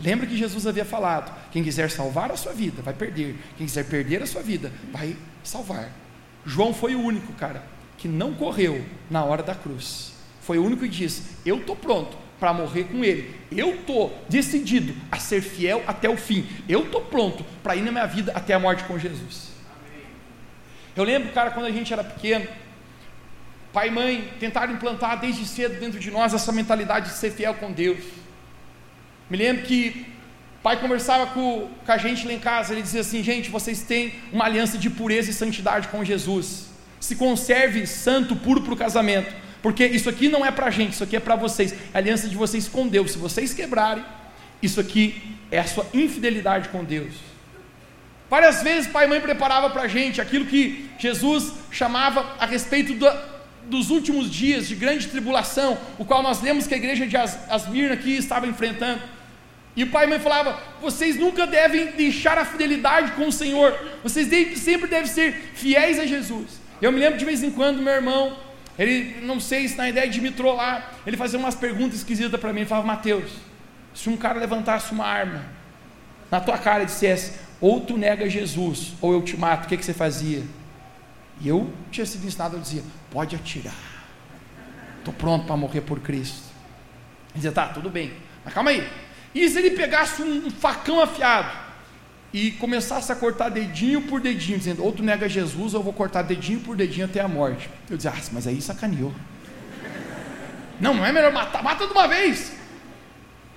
[0.00, 3.84] Lembra que Jesus havia falado: quem quiser salvar a sua vida vai perder, quem quiser
[3.84, 5.92] perder a sua vida vai salvar.
[6.44, 7.62] João foi o único, cara,
[7.98, 10.12] que não correu na hora da cruz.
[10.40, 13.32] Foi o único que disse: Eu estou pronto para morrer com ele.
[13.48, 16.48] Eu estou decidido a ser fiel até o fim.
[16.68, 19.54] Eu estou pronto para ir na minha vida até a morte com Jesus.
[20.96, 22.46] Eu lembro, cara, quando a gente era pequeno,
[23.74, 27.54] pai e mãe tentaram implantar desde cedo dentro de nós essa mentalidade de ser fiel
[27.54, 27.98] com Deus.
[29.28, 30.06] Me lembro que
[30.62, 34.14] pai conversava com, com a gente lá em casa, ele dizia assim: gente, vocês têm
[34.32, 36.68] uma aliança de pureza e santidade com Jesus.
[37.00, 40.92] Se conserve santo, puro para o casamento, porque isso aqui não é para a gente,
[40.92, 41.74] isso aqui é para vocês.
[41.92, 43.10] A aliança de vocês com Deus.
[43.10, 44.04] Se vocês quebrarem,
[44.62, 47.12] isso aqui é a sua infidelidade com Deus.
[48.30, 52.94] Várias vezes pai e mãe preparava para a gente aquilo que Jesus chamava a respeito
[52.94, 53.33] da,
[53.66, 57.94] dos últimos dias de grande tribulação, o qual nós lemos que a igreja de Asmirna
[57.94, 59.00] aqui estava enfrentando.
[59.76, 63.76] E o pai e mãe falava: vocês nunca devem deixar a fidelidade com o Senhor,
[64.02, 66.60] vocês sempre devem ser fiéis a Jesus.
[66.80, 68.36] Eu me lembro de vez em quando, meu irmão,
[68.78, 72.52] ele, não sei se na ideia de me trollar, ele fazia umas perguntas esquisitas para
[72.52, 72.60] mim.
[72.60, 73.30] Ele falava: Mateus,
[73.94, 75.44] se um cara levantasse uma arma
[76.30, 79.76] na tua cara e dissesse: ou tu nega Jesus, ou eu te mato, o que,
[79.76, 80.42] que você fazia?
[81.40, 82.82] E eu tinha sido ensinado, eu dizia:
[83.14, 83.74] pode atirar,
[84.98, 86.42] estou pronto para morrer por Cristo.
[87.28, 88.12] Ele dizia: tá, tudo bem,
[88.44, 88.86] mas calma aí,
[89.34, 91.64] e se ele pegasse um facão afiado
[92.32, 96.22] e começasse a cortar dedinho por dedinho, dizendo, ou tu nega Jesus, eu vou cortar
[96.22, 97.70] dedinho por dedinho até a morte.
[97.88, 99.14] Eu dizia, ah, mas aí sacaneou.
[100.80, 102.52] Não, não é melhor matar, mata de uma vez.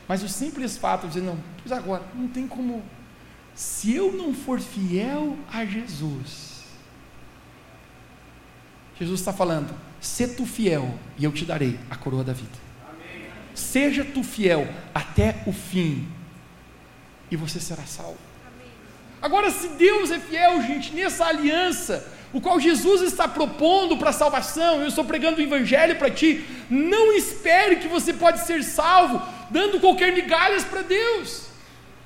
[0.07, 2.83] Mas o simples fato de não, pois agora, não tem como.
[3.55, 6.46] Se eu não for fiel a Jesus,
[8.99, 12.67] Jesus está falando, se tu fiel, e eu te darei a coroa da vida
[13.57, 16.07] seja tu fiel até o fim,
[17.29, 18.19] e você será salvo.
[19.19, 24.13] Agora, se Deus é fiel, gente, nessa aliança, o qual Jesus está propondo para a
[24.13, 29.21] salvação, eu estou pregando o Evangelho para ti, não espere que você pode ser salvo
[29.49, 31.46] dando qualquer migalhas para Deus.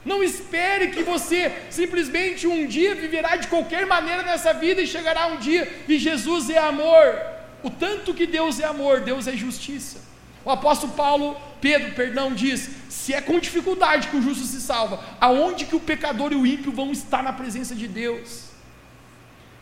[0.04, 5.28] Não espere que você simplesmente um dia viverá de qualquer maneira nessa vida e chegará
[5.28, 7.20] um dia e Jesus é amor.
[7.62, 10.00] O tanto que Deus é amor, Deus é justiça.
[10.44, 15.00] O apóstolo Paulo, Pedro, perdão, diz: se é com dificuldade que o justo se salva,
[15.20, 18.46] aonde que o pecador e o ímpio vão estar na presença de Deus?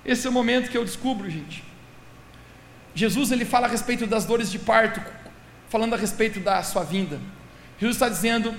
[0.05, 1.63] Esse é o momento que eu descubro, gente.
[2.95, 5.01] Jesus ele fala a respeito das dores de parto,
[5.67, 7.19] falando a respeito da sua vinda.
[7.77, 8.55] Jesus está dizendo: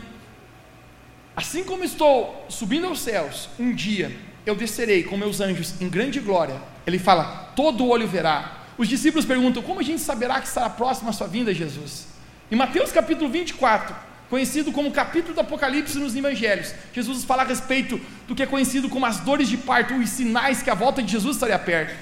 [1.40, 4.14] assim como estou subindo aos céus, um dia
[4.44, 6.60] eu descerei com meus anjos em grande glória.
[6.86, 8.58] Ele fala: todo olho verá.
[8.76, 12.08] Os discípulos perguntam: como a gente saberá que estará próximo a sua vinda, Jesus?
[12.52, 13.96] Em Mateus capítulo 24,
[14.28, 18.90] conhecido como capítulo do Apocalipse nos Evangelhos, Jesus fala a respeito do que é conhecido
[18.90, 21.94] como as dores de parto, os sinais que a volta de Jesus estaria perto.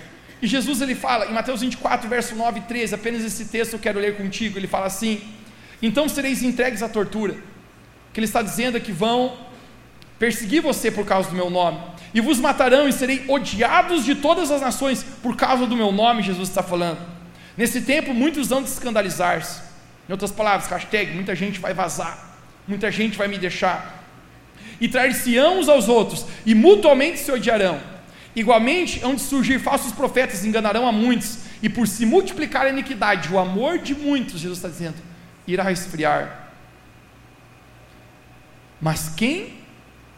[0.43, 3.79] E Jesus ele fala, em Mateus 24, verso 9 e 13, apenas esse texto eu
[3.79, 5.21] quero ler contigo, ele fala assim:
[5.81, 7.37] Então sereis entregues à tortura.
[8.19, 9.37] Que ele está dizendo é que vão
[10.19, 11.79] perseguir você por causa do meu nome,
[12.13, 16.25] e vos matarão, e serei odiados de todas as nações por causa do meu nome,
[16.25, 16.99] Jesus está falando.
[17.57, 19.63] Nesse tempo, muitos vão escandalizar-se.
[20.09, 24.05] Em outras palavras, hashtag, muita gente vai vazar, muita gente vai me deixar.
[24.81, 27.79] E trair-se-ão uns aos outros, e mutuamente se odiarão.
[28.35, 33.33] Igualmente, hão de surgir falsos profetas, enganarão a muitos, e por se multiplicar a iniquidade,
[33.33, 34.97] o amor de muitos, Jesus está dizendo,
[35.47, 36.48] irá esfriar.
[38.81, 39.59] Mas quem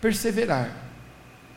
[0.01, 0.75] perseverar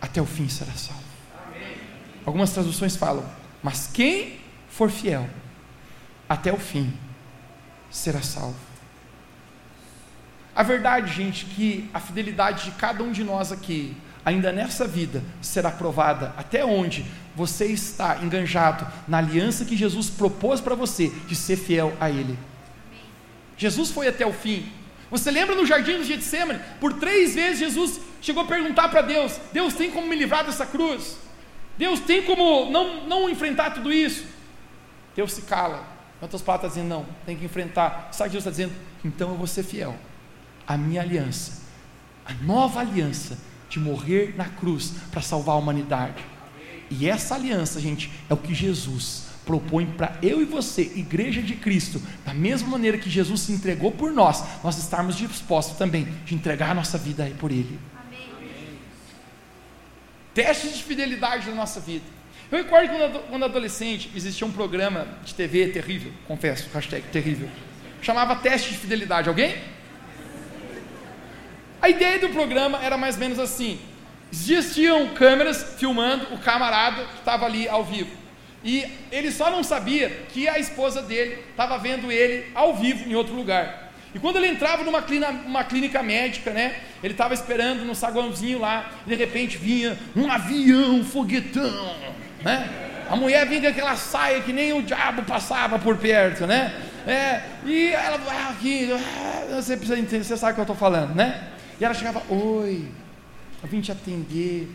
[0.01, 1.03] até o fim será salvo.
[1.47, 1.77] Amém.
[2.25, 3.25] Algumas traduções falam,
[3.61, 4.39] mas quem
[4.69, 5.29] for fiel
[6.27, 6.93] até o fim
[7.89, 8.55] será salvo.
[10.55, 15.23] A verdade, gente, que a fidelidade de cada um de nós aqui, ainda nessa vida,
[15.41, 21.35] será provada até onde você está enganjado na aliança que Jesus propôs para você de
[21.35, 22.37] ser fiel a Ele.
[23.57, 24.71] Jesus foi até o fim.
[25.13, 26.59] Você lembra no jardim do Getsemane?
[26.79, 30.65] Por três vezes Jesus chegou a perguntar para Deus: Deus tem como me livrar dessa
[30.65, 31.17] cruz?
[31.77, 34.25] Deus tem como não, não enfrentar tudo isso?
[35.15, 35.85] Deus se cala.
[36.19, 38.09] Em outras palavras, está dizendo: não, tem que enfrentar.
[38.11, 38.73] Sabe o que Deus está dizendo?
[39.05, 39.95] Então eu vou ser fiel
[40.65, 41.61] à minha aliança,
[42.25, 43.37] a nova aliança
[43.69, 46.25] de morrer na cruz para salvar a humanidade.
[46.89, 51.55] E essa aliança, gente, é o que Jesus propõe para eu e você, igreja de
[51.55, 56.35] Cristo, da mesma maneira que Jesus se entregou por nós, nós estarmos dispostos também de
[56.35, 57.79] entregar a nossa vida por Ele.
[60.33, 62.05] Testes de fidelidade na nossa vida.
[62.51, 67.49] Eu recordo quando, quando adolescente existia um programa de TV terrível, confesso, hashtag terrível.
[68.01, 69.29] Chamava Teste de Fidelidade.
[69.29, 69.55] Alguém?
[71.81, 73.79] A ideia do programa era mais ou menos assim:
[74.31, 78.22] existiam câmeras filmando o camarada que estava ali ao vivo.
[78.63, 83.15] E ele só não sabia que a esposa dele estava vendo ele ao vivo em
[83.15, 83.91] outro lugar.
[84.15, 86.75] E quando ele entrava numa clínica, clínica médica, né?
[87.03, 91.95] Ele estava esperando no saguãozinho lá, e de repente vinha um avião, um foguetão,
[92.43, 92.69] né?
[93.09, 96.73] A mulher vinha com aquela saia que nem o diabo passava por perto, né?
[97.05, 100.75] É, e ela, ah, aqui, ah, você precisa entender, você sabe o que eu estou
[100.75, 101.49] falando, né?
[101.79, 102.87] E ela chegava, oi,
[103.61, 104.69] eu vim te atender.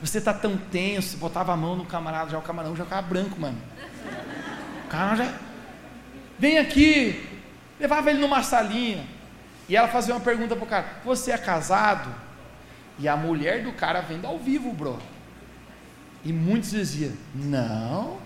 [0.00, 3.40] Você está tão tenso, botava a mão no camarada, já o camarão já ficava branco,
[3.40, 3.58] mano.
[4.84, 5.34] O cara já.
[6.38, 7.36] Vem aqui,
[7.78, 9.04] Levava ele numa salinha.
[9.68, 12.12] E ela fazia uma pergunta pro cara: Você é casado?
[12.98, 14.98] E a mulher do cara vendo ao vivo, bro.
[16.24, 18.18] E muitos diziam: Não.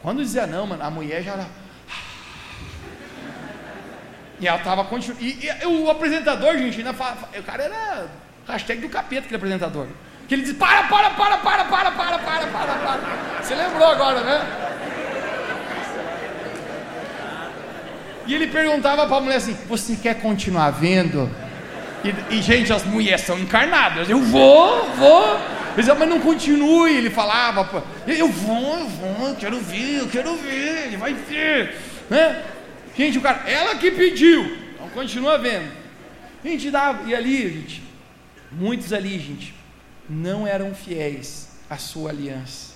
[0.00, 1.46] Quando dizia não, mano, a mulher já era.
[4.40, 5.24] E ela tava continuando.
[5.24, 8.10] E, e, o apresentador, gente, ainda fala, o cara era
[8.48, 9.86] hashtag do capeta, aquele apresentador.
[10.28, 13.42] Que ele diz: para, para, para, para, para, para, para, para, para.
[13.42, 14.72] Você lembrou agora, né?
[18.26, 21.28] E ele perguntava para a mulher assim: Você quer continuar vendo?
[22.04, 24.08] E, e, gente, as mulheres são encarnadas.
[24.08, 25.34] Eu vou, vou.
[25.34, 26.96] Ele dizia, mas não continue.
[26.96, 30.86] Ele falava: Eu vou, eu vou, eu quero ver, eu quero ver.
[30.86, 31.76] Ele vai ver.
[32.08, 32.42] Né?
[32.96, 34.44] Gente, o cara, ela que pediu.
[34.74, 35.70] Então continua vendo.
[36.44, 37.08] Gente, dava.
[37.08, 37.81] E ali, gente,
[38.52, 39.54] muitos ali, gente,
[40.08, 42.72] não eram fiéis à sua aliança.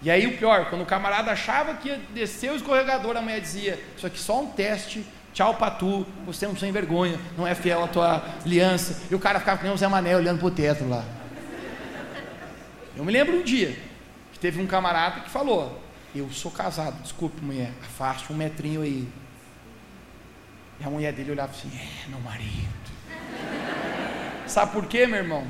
[0.00, 3.40] E aí o pior, quando o camarada achava que ia descer o escorregador, a mulher
[3.40, 5.04] dizia: Isso aqui é só um teste,
[5.34, 9.02] tchau pra tu, você é um sem vergonha, não é fiel à tua aliança.
[9.10, 11.04] E o cara ficava com o Zé Mané olhando pro teto lá.
[12.96, 13.76] Eu me lembro um dia
[14.32, 15.82] que teve um camarada que falou:
[16.14, 19.08] Eu sou casado, desculpe, mulher, afaste um metrinho aí.
[20.80, 22.78] E a mulher dele olhava assim: É, meu marido.
[24.48, 25.46] Sabe por quê, meu irmão?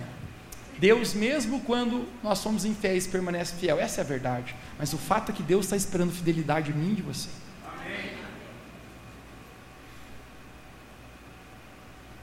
[0.78, 3.78] Deus, mesmo quando nós somos infiéis, permanece fiel.
[3.80, 4.54] Essa é a verdade.
[4.78, 7.28] Mas o fato é que Deus está esperando fidelidade em mim e de você.
[7.66, 8.12] Amém.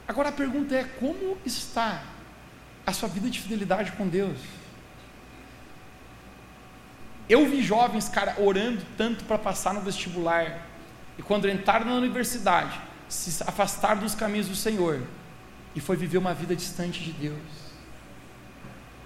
[0.08, 2.02] Agora a pergunta é: como está
[2.86, 4.38] a sua vida de fidelidade com Deus?
[7.28, 10.64] Eu vi jovens, cara, orando tanto para passar no vestibular,
[11.18, 15.02] e quando entraram na universidade, se afastaram dos caminhos do Senhor,
[15.76, 17.36] e foi viver uma vida distante de Deus.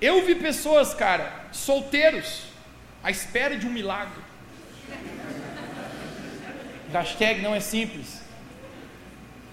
[0.01, 2.45] Eu vi pessoas, cara, solteiros,
[3.03, 4.23] à espera de um milagre.
[6.93, 8.21] Hashtag não é simples.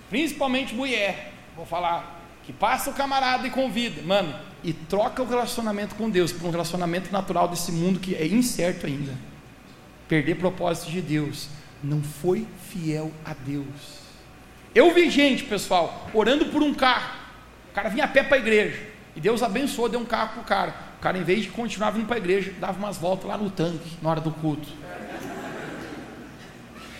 [0.09, 5.95] Principalmente mulher, vou falar, que passa o camarada e convida, mano, e troca o relacionamento
[5.95, 9.13] com Deus por um relacionamento natural desse mundo que é incerto ainda.
[10.07, 11.49] Perder propósito de Deus.
[11.83, 14.06] Não foi fiel a Deus.
[14.77, 17.11] Eu vi gente, pessoal, orando por um carro.
[17.71, 18.79] O cara vinha a pé para a igreja.
[19.15, 20.75] E Deus abençoou, deu um carro para o cara.
[20.99, 23.49] O cara, em vez de continuar vindo para a igreja, dava umas voltas lá no
[23.49, 24.67] tanque, na hora do culto.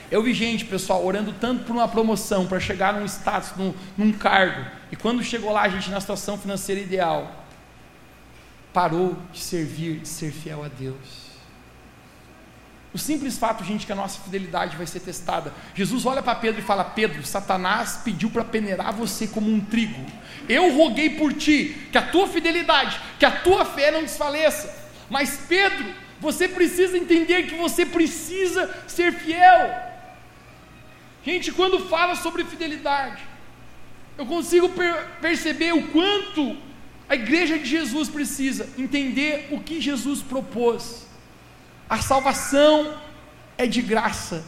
[0.09, 4.11] Eu vi gente, pessoal, orando tanto por uma promoção, para chegar num status, num, num
[4.11, 7.45] cargo, e quando chegou lá, a gente, na situação financeira ideal,
[8.73, 11.26] parou de servir, de ser fiel a Deus.
[12.93, 15.53] O simples fato, gente, que a nossa fidelidade vai ser testada.
[15.75, 20.05] Jesus olha para Pedro e fala: Pedro, Satanás pediu para peneirar você como um trigo.
[20.47, 24.73] Eu roguei por ti que a tua fidelidade, que a tua fé não desfaleça.
[25.09, 25.85] Mas Pedro,
[26.19, 29.87] você precisa entender que você precisa ser fiel.
[31.23, 33.21] Gente, quando fala sobre fidelidade,
[34.17, 36.57] eu consigo per perceber o quanto
[37.09, 41.06] a igreja de Jesus precisa entender o que Jesus propôs.
[41.89, 42.97] A salvação
[43.57, 44.43] é de graça,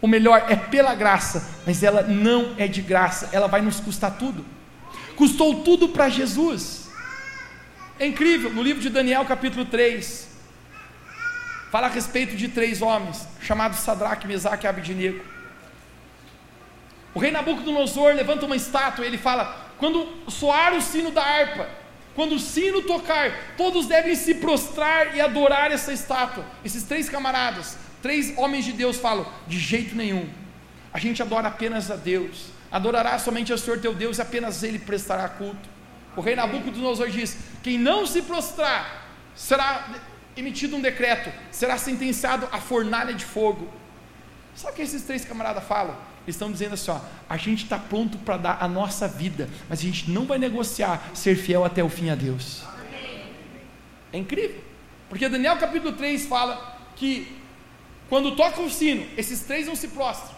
[0.00, 4.16] ou melhor, é pela graça, mas ela não é de graça, ela vai nos custar
[4.16, 4.44] tudo.
[5.14, 6.88] Custou tudo para Jesus.
[7.98, 10.28] É incrível, no livro de Daniel, capítulo 3,
[11.70, 15.22] fala a respeito de três homens, chamados Sadraque, Mesaque e Abidnego.
[17.12, 21.68] O rei Nabucodonosor levanta uma estátua e ele fala: quando soar o sino da harpa,
[22.20, 26.44] quando o sino tocar, todos devem se prostrar e adorar essa estátua.
[26.62, 30.28] Esses três camaradas, três homens de Deus falam: de jeito nenhum.
[30.92, 32.48] A gente adora apenas a Deus.
[32.70, 35.66] Adorará somente ao Senhor teu Deus e apenas Ele prestará culto.
[36.14, 39.02] O rei Nabucodonosor diz: quem não se prostrar
[39.34, 39.88] será
[40.36, 43.66] emitido um decreto, será sentenciado à fornalha de fogo.
[44.54, 45.96] Sabe o que esses três camaradas falam?
[46.26, 49.80] Eles estão dizendo assim: ó, a gente está pronto para dar a nossa vida, mas
[49.80, 52.62] a gente não vai negociar ser fiel até o fim a Deus.
[54.12, 54.62] É incrível,
[55.08, 57.36] porque Daniel capítulo 3 fala que
[58.08, 60.34] quando toca o sino, esses três não se prostram,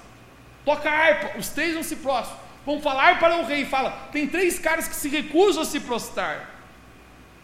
[0.64, 4.26] toca a harpa, os três não se prostram, vão falar para o rei, fala, tem
[4.26, 6.50] três caras que se recusam a se prostrar.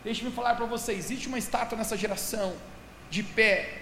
[0.04, 2.54] Deixe-me falar para você, existe uma estátua nessa geração,
[3.10, 3.78] de pé,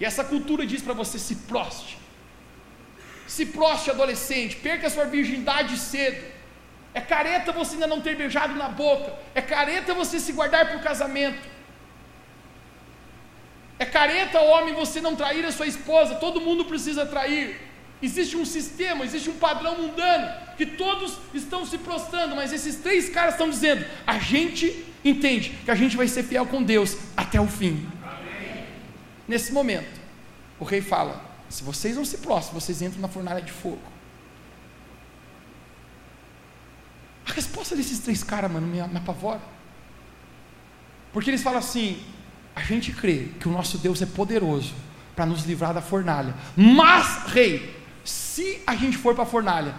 [0.00, 1.98] e essa cultura diz para você: se proste,
[3.32, 6.22] se proste adolescente, perca sua virgindade cedo.
[6.92, 9.10] É careta você ainda não ter beijado na boca.
[9.34, 11.42] É careta você se guardar para o casamento.
[13.78, 16.16] É careta, homem, você não trair a sua esposa.
[16.16, 17.58] Todo mundo precisa trair.
[18.02, 23.08] Existe um sistema, existe um padrão mundano que todos estão se prostrando, mas esses três
[23.08, 27.40] caras estão dizendo: a gente entende que a gente vai ser fiel com Deus até
[27.40, 27.88] o fim.
[28.02, 28.64] Amém.
[29.26, 30.00] Nesse momento,
[30.60, 33.82] o rei fala: se vocês não se prostram, vocês entram na fornalha de fogo.
[37.28, 39.42] A resposta desses três caras, mano, me, me apavora.
[41.12, 42.02] Porque eles falam assim:
[42.56, 44.72] a gente crê que o nosso Deus é poderoso
[45.14, 46.34] para nos livrar da fornalha.
[46.56, 49.74] Mas, rei, se a gente for para a fornalha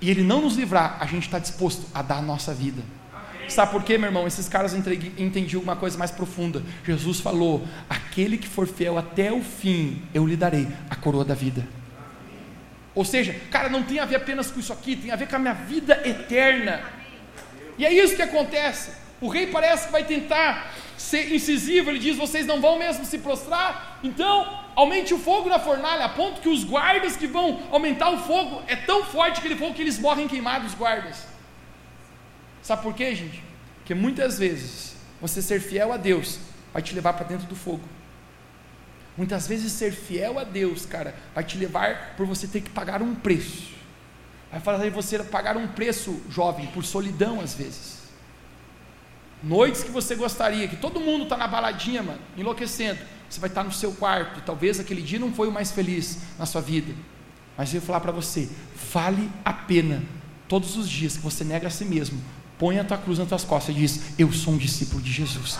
[0.00, 2.80] e ele não nos livrar, a gente está disposto a dar a nossa vida.
[3.48, 4.26] Sabe por quê, meu irmão?
[4.26, 6.62] Esses caras entendiam uma coisa mais profunda.
[6.84, 11.34] Jesus falou: aquele que for fiel até o fim, eu lhe darei a coroa da
[11.34, 11.66] vida.
[12.94, 15.36] Ou seja, cara, não tem a ver apenas com isso aqui, tem a ver com
[15.36, 16.80] a minha vida eterna.
[17.78, 18.90] E é isso que acontece.
[19.20, 23.18] O rei parece que vai tentar ser incisivo, ele diz: vocês não vão mesmo se
[23.18, 23.98] prostrar?
[24.02, 28.18] Então, aumente o fogo na fornalha, a ponto que os guardas que vão aumentar o
[28.18, 31.37] fogo é tão forte aquele fogo que eles morrem queimados, os guardas.
[32.68, 33.42] Sabe por quê, gente?
[33.78, 36.38] Porque muitas vezes você ser fiel a Deus
[36.70, 37.80] vai te levar para dentro do fogo.
[39.16, 43.00] Muitas vezes ser fiel a Deus, cara, vai te levar por você ter que pagar
[43.00, 43.70] um preço.
[44.50, 48.02] Vai fazer você pagar um preço, jovem, por solidão às vezes.
[49.42, 53.00] Noites que você gostaria, que todo mundo está na baladinha, mano, enlouquecendo.
[53.30, 56.18] Você vai estar tá no seu quarto, talvez aquele dia não foi o mais feliz
[56.38, 56.92] na sua vida.
[57.56, 58.46] Mas eu vou falar para você,
[58.92, 60.02] vale a pena
[60.46, 62.22] todos os dias que você nega a si mesmo,
[62.58, 65.58] põe a tua cruz nas tuas costas e diz: Eu sou um discípulo de Jesus.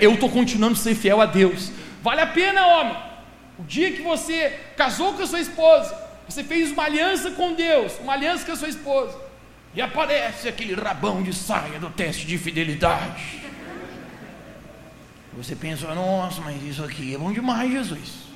[0.00, 1.70] Eu estou continuando a ser fiel a Deus.
[2.02, 2.96] Vale a pena, homem.
[3.58, 5.96] O dia que você casou com a sua esposa,
[6.28, 9.16] você fez uma aliança com Deus, uma aliança com a sua esposa,
[9.74, 13.40] e aparece aquele rabão de saia do teste de fidelidade.
[15.36, 18.26] Você pensa, nossa, mas isso aqui é bom demais, Jesus.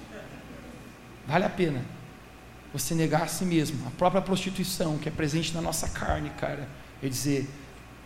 [1.26, 1.82] Vale a pena
[2.72, 6.68] você negar a si mesmo, a própria prostituição que é presente na nossa carne, cara,
[7.03, 7.49] e dizer: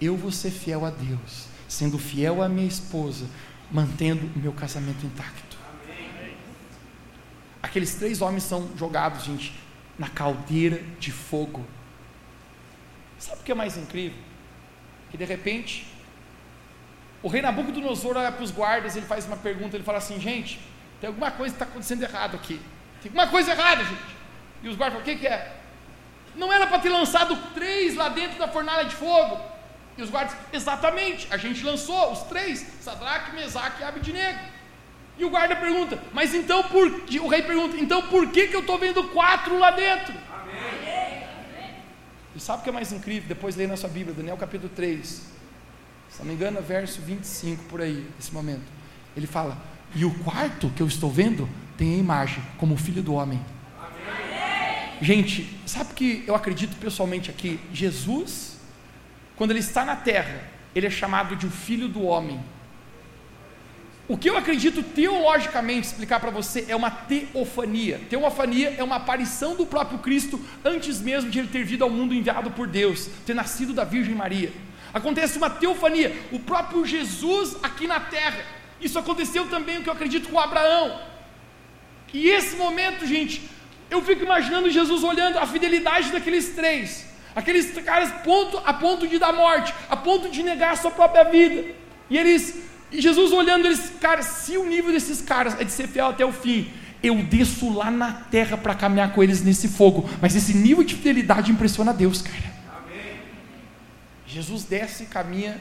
[0.01, 3.26] eu vou ser fiel a Deus, sendo fiel à minha esposa,
[3.70, 5.57] mantendo o meu casamento intacto.
[7.62, 9.55] Aqueles três homens são jogados, gente,
[9.99, 11.64] na caldeira de fogo.
[13.18, 14.18] Sabe o que é mais incrível?
[15.11, 15.86] Que de repente,
[17.22, 20.61] o rei Nabucodonosor olha para os guardas, ele faz uma pergunta, ele fala assim: gente,
[21.01, 22.61] tem alguma coisa que está acontecendo errado aqui.
[23.03, 24.16] Tem alguma coisa errada, gente.
[24.62, 25.57] E os guardas falam: o que, que é?
[26.36, 29.40] Não era para ter lançado três lá dentro da fornalha de fogo.
[29.97, 34.40] E os guardas, exatamente, a gente lançou os três, Sadraque, Mesaque e Abidnego.
[35.16, 38.61] E o guarda pergunta, mas então por o rei pergunta, então por que, que eu
[38.61, 40.12] estou vendo quatro lá dentro?
[40.32, 41.24] Amém.
[42.34, 43.28] E sabe o que é mais incrível?
[43.28, 47.80] Depois leia na sua Bíblia, Daniel capítulo 3, se não me engano, verso 25 por
[47.80, 48.64] aí, nesse momento.
[49.16, 49.57] Ele fala,
[49.95, 53.40] e o quarto que eu estou vendo tem a imagem como o filho do homem.
[53.78, 54.99] Amém.
[55.01, 57.61] Gente, sabe que eu acredito pessoalmente aqui?
[57.72, 58.54] Jesus,
[59.37, 60.43] quando ele está na terra,
[60.74, 62.41] ele é chamado de o filho do homem.
[64.07, 68.01] O que eu acredito teologicamente explicar para você é uma teofania.
[68.11, 72.12] Teofania é uma aparição do próprio Cristo antes mesmo de ele ter vindo ao mundo
[72.12, 74.53] enviado por Deus, ter nascido da Virgem Maria.
[74.93, 78.45] Acontece uma teofania, o próprio Jesus aqui na terra.
[78.78, 81.01] Isso aconteceu também, o que eu acredito, com Abraão.
[82.12, 83.43] E esse momento, gente,
[83.91, 89.18] eu fico imaginando Jesus olhando a fidelidade daqueles três, aqueles caras ponto, a ponto de
[89.18, 91.72] dar morte, a ponto de negar a sua própria vida.
[92.09, 95.89] E eles, e Jesus olhando eles, cara, se o nível desses caras é de ser
[95.89, 96.70] fiel até o fim,
[97.03, 100.09] eu desço lá na terra para caminhar com eles nesse fogo.
[100.20, 102.55] Mas esse nível de fidelidade impressiona Deus, cara.
[102.78, 103.20] Amém.
[104.26, 105.61] Jesus desce e caminha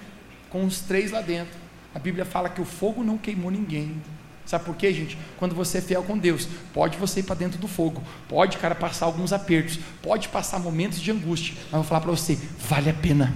[0.49, 1.63] com os três lá dentro.
[1.93, 4.01] A Bíblia fala que o fogo não queimou ninguém.
[4.45, 5.17] Sabe por quê, gente?
[5.37, 8.75] Quando você é fiel com Deus, pode você ir para dentro do fogo, pode, cara,
[8.75, 12.89] passar alguns apertos, pode passar momentos de angústia, mas eu vou falar para você, vale
[12.89, 13.33] a pena.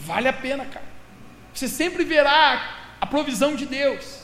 [0.00, 0.84] Vale a pena, cara.
[1.54, 4.20] Você sempre verá a provisão de Deus.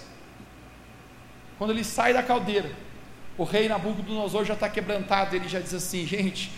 [1.59, 2.71] Quando ele sai da caldeira,
[3.39, 6.51] o rei Nabucodonosor já está quebrantado, ele já diz assim: gente,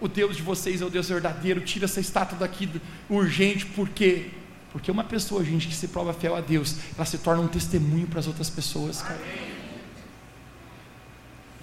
[0.00, 2.68] o Deus de vocês é o Deus verdadeiro, tira essa estátua daqui
[3.08, 4.30] urgente, porque
[4.76, 8.06] porque uma pessoa, gente, que se prova fiel a Deus, ela se torna um testemunho
[8.06, 9.18] para as outras pessoas, cara.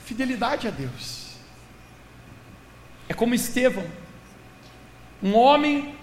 [0.04, 1.36] Fidelidade a Deus.
[3.08, 3.86] É como Estevão,
[5.22, 5.94] um homem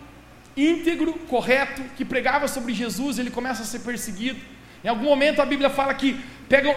[0.56, 4.38] íntegro, correto, que pregava sobre Jesus, ele começa a ser perseguido.
[4.84, 6.76] Em algum momento a Bíblia fala que pegam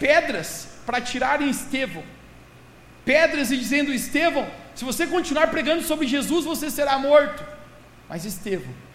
[0.00, 2.02] pedras para tirarem Estevão.
[3.04, 7.44] Pedras e dizendo: Estevão, se você continuar pregando sobre Jesus, você será morto.
[8.08, 8.85] Mas Estevão,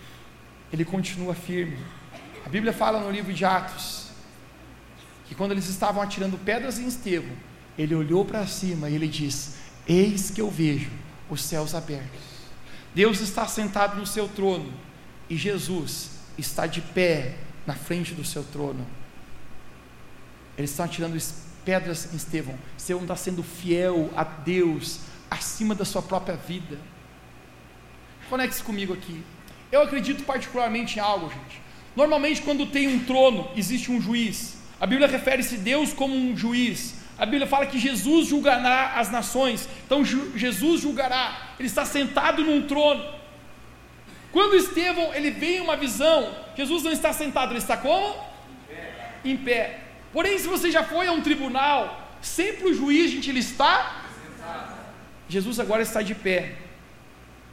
[0.72, 1.78] ele continua firme.
[2.46, 4.08] A Bíblia fala no livro de Atos
[5.28, 7.32] que quando eles estavam atirando pedras em Estevão,
[7.78, 9.56] ele olhou para cima e ele diz:
[9.88, 10.92] Eis que eu vejo
[11.30, 12.20] os céus abertos.
[12.94, 14.74] Deus está sentado no seu trono
[15.30, 18.86] e Jesus está de pé na frente do seu trono.
[20.58, 21.18] Eles estão atirando
[21.64, 22.58] pedras em Estevão.
[22.78, 25.00] Estevão está sendo fiel a Deus
[25.30, 26.78] acima da sua própria vida.
[28.30, 29.24] Conecte-se comigo aqui.
[29.72, 31.62] Eu acredito particularmente em algo, gente.
[31.96, 34.58] Normalmente, quando tem um trono, existe um juiz.
[34.80, 36.96] A Bíblia refere-se a Deus como um juiz.
[37.18, 39.70] A Bíblia fala que Jesus julgará as nações.
[39.86, 41.54] Então, Jesus julgará.
[41.60, 43.04] Ele está sentado num trono.
[44.32, 48.16] Quando Estevão ele vem uma visão, Jesus não está sentado, ele está como?
[48.16, 49.12] Em pé.
[49.26, 49.80] Em pé.
[50.14, 54.04] Porém, se você já foi a um tribunal, sempre o juiz, gente, ele está.
[55.28, 56.56] Jesus agora está de pé.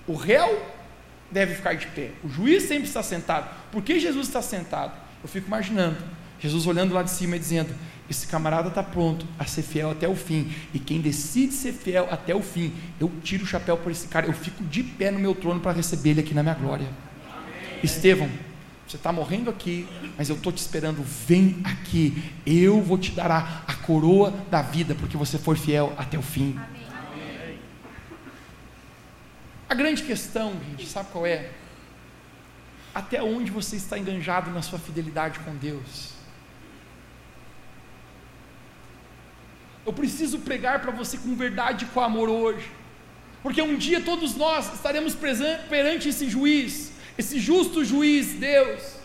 [0.07, 0.78] O réu
[1.31, 2.11] deve ficar de pé.
[2.23, 3.49] O juiz sempre está sentado.
[3.71, 4.93] Por que Jesus está sentado?
[5.23, 5.97] Eu fico imaginando
[6.41, 7.75] Jesus olhando lá de cima e dizendo:
[8.09, 10.51] Esse camarada está pronto a ser fiel até o fim.
[10.73, 14.27] E quem decide ser fiel até o fim, eu tiro o chapéu por esse cara.
[14.27, 16.87] Eu fico de pé no meu trono para receber ele aqui na minha glória.
[16.87, 17.81] Amém.
[17.83, 18.29] Estevão,
[18.87, 21.03] você está morrendo aqui, mas eu estou te esperando.
[21.27, 22.23] Vem aqui.
[22.47, 26.23] Eu vou te dar a, a coroa da vida, porque você foi fiel até o
[26.23, 26.57] fim.
[26.57, 26.78] Amém.
[29.69, 31.51] A grande questão, gente, sabe qual é?
[32.95, 36.13] Até onde você está enganjado na sua fidelidade com Deus?
[39.85, 42.71] Eu preciso pregar para você com verdade e com amor hoje,
[43.43, 48.97] porque um dia todos nós estaremos perante esse juiz, esse justo juiz, Deus.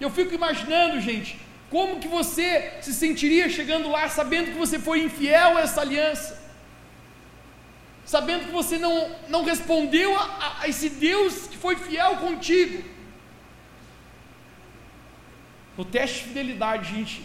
[0.00, 5.02] Eu fico imaginando, gente, como que você se sentiria chegando lá sabendo que você foi
[5.02, 6.47] infiel a essa aliança?
[8.08, 12.82] Sabendo que você não, não respondeu a, a esse Deus que foi fiel contigo.
[15.76, 17.22] No teste de fidelidade, gente,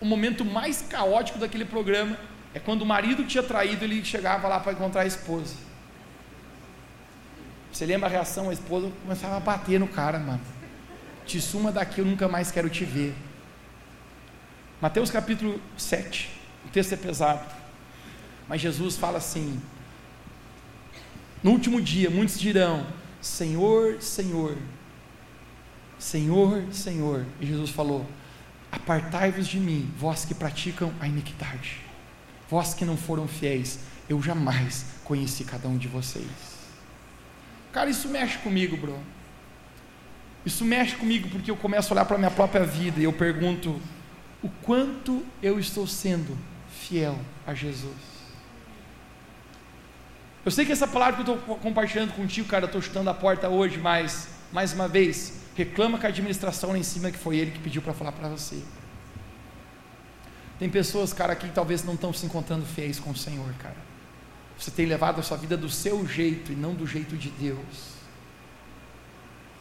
[0.00, 2.18] o momento mais caótico daquele programa
[2.54, 5.54] é quando o marido tinha traído, ele chegava lá para encontrar a esposa.
[7.70, 8.48] Você lembra a reação?
[8.48, 10.40] A esposa começava a bater no cara, mano.
[11.26, 13.14] Te suma daqui, eu nunca mais quero te ver.
[14.80, 16.30] Mateus capítulo 7,
[16.64, 17.44] o texto é pesado.
[18.48, 19.60] Mas Jesus fala assim:
[21.42, 22.86] no último dia, muitos dirão:
[23.20, 24.56] Senhor, Senhor,
[25.98, 27.26] Senhor, Senhor.
[27.40, 28.06] E Jesus falou:
[28.70, 31.78] Apartai-vos de mim, vós que praticam a iniquidade,
[32.50, 36.26] vós que não foram fiéis, eu jamais conheci cada um de vocês.
[37.72, 38.98] Cara, isso mexe comigo, bro.
[40.44, 43.12] Isso mexe comigo porque eu começo a olhar para a minha própria vida e eu
[43.12, 43.80] pergunto:
[44.42, 46.36] o quanto eu estou sendo
[46.68, 48.07] fiel a Jesus?
[50.44, 53.14] Eu sei que essa palavra que eu estou compartilhando contigo, cara, eu estou chutando a
[53.14, 57.36] porta hoje, mas, mais uma vez, reclama com a administração lá em cima que foi
[57.36, 58.62] ele que pediu para falar para você.
[60.58, 63.76] Tem pessoas, cara, aqui que talvez não estão se encontrando fiéis com o Senhor, cara.
[64.58, 67.98] Você tem levado a sua vida do seu jeito e não do jeito de Deus.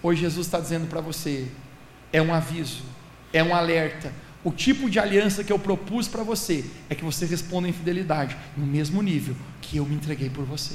[0.01, 1.47] Hoje Jesus está dizendo para você:
[2.11, 2.83] é um aviso,
[3.31, 4.11] é um alerta.
[4.47, 8.37] O tipo de aliança que eu propus para você é que você responda em fidelidade,
[8.55, 10.73] no mesmo nível que eu me entreguei por você.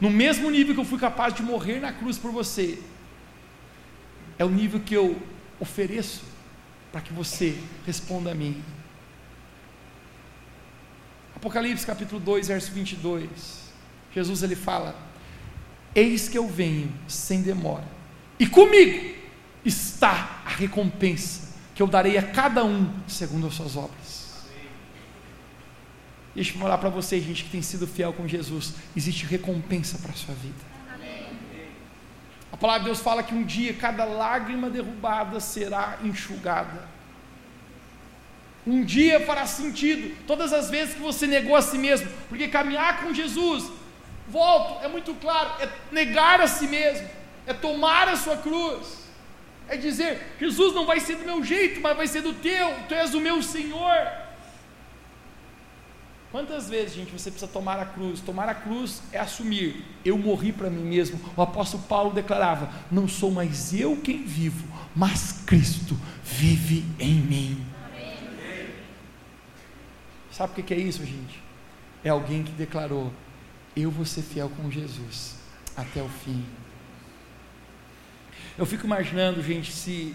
[0.00, 2.80] No mesmo nível que eu fui capaz de morrer na cruz por você,
[4.36, 5.22] é o nível que eu
[5.60, 6.24] ofereço
[6.90, 8.60] para que você responda a mim.
[11.36, 13.70] Apocalipse capítulo 2, verso 22.
[14.12, 14.96] Jesus ele fala:
[15.94, 17.86] Eis que eu venho sem demora,
[18.36, 19.14] e comigo
[19.64, 24.22] está a recompensa que eu darei a cada um segundo as suas obras.
[26.34, 30.12] Deixa eu falar para vocês, gente que tem sido fiel com Jesus, existe recompensa para
[30.12, 30.72] a sua vida.
[32.50, 36.88] A palavra de Deus fala que um dia cada lágrima derrubada será enxugada.
[38.66, 43.02] Um dia fará sentido, todas as vezes que você negou a si mesmo, porque caminhar
[43.02, 43.70] com Jesus,
[44.28, 47.08] volto, é muito claro, é negar a si mesmo,
[47.46, 49.01] é tomar a sua cruz,
[49.68, 52.94] é dizer: Jesus não vai ser do meu jeito, mas vai ser do teu, tu
[52.94, 54.22] és o meu Senhor.
[56.30, 58.20] Quantas vezes, gente, você precisa tomar a cruz?
[58.20, 61.20] Tomar a cruz é assumir: eu morri para mim mesmo.
[61.36, 67.66] O apóstolo Paulo declarava: não sou mais eu quem vivo, mas Cristo vive em mim.
[70.30, 71.42] Sabe o que é isso, gente?
[72.02, 73.12] É alguém que declarou:
[73.76, 75.36] Eu vou ser fiel com Jesus
[75.76, 76.44] até o fim.
[78.56, 80.14] Eu fico imaginando, gente, se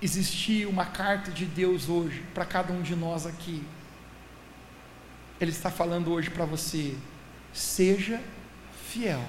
[0.00, 3.62] existir uma carta de Deus hoje para cada um de nós aqui.
[5.40, 6.96] Ele está falando hoje para você:
[7.52, 8.20] seja
[8.88, 9.24] fiel,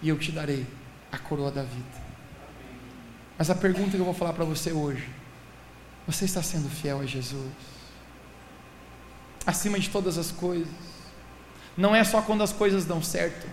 [0.00, 0.66] e eu te darei
[1.10, 2.02] a coroa da vida.
[3.38, 5.08] Mas a pergunta que eu vou falar para você hoje:
[6.06, 7.72] você está sendo fiel a Jesus?
[9.46, 10.68] acima de todas as coisas.
[11.76, 13.46] Não é só quando as coisas dão certo.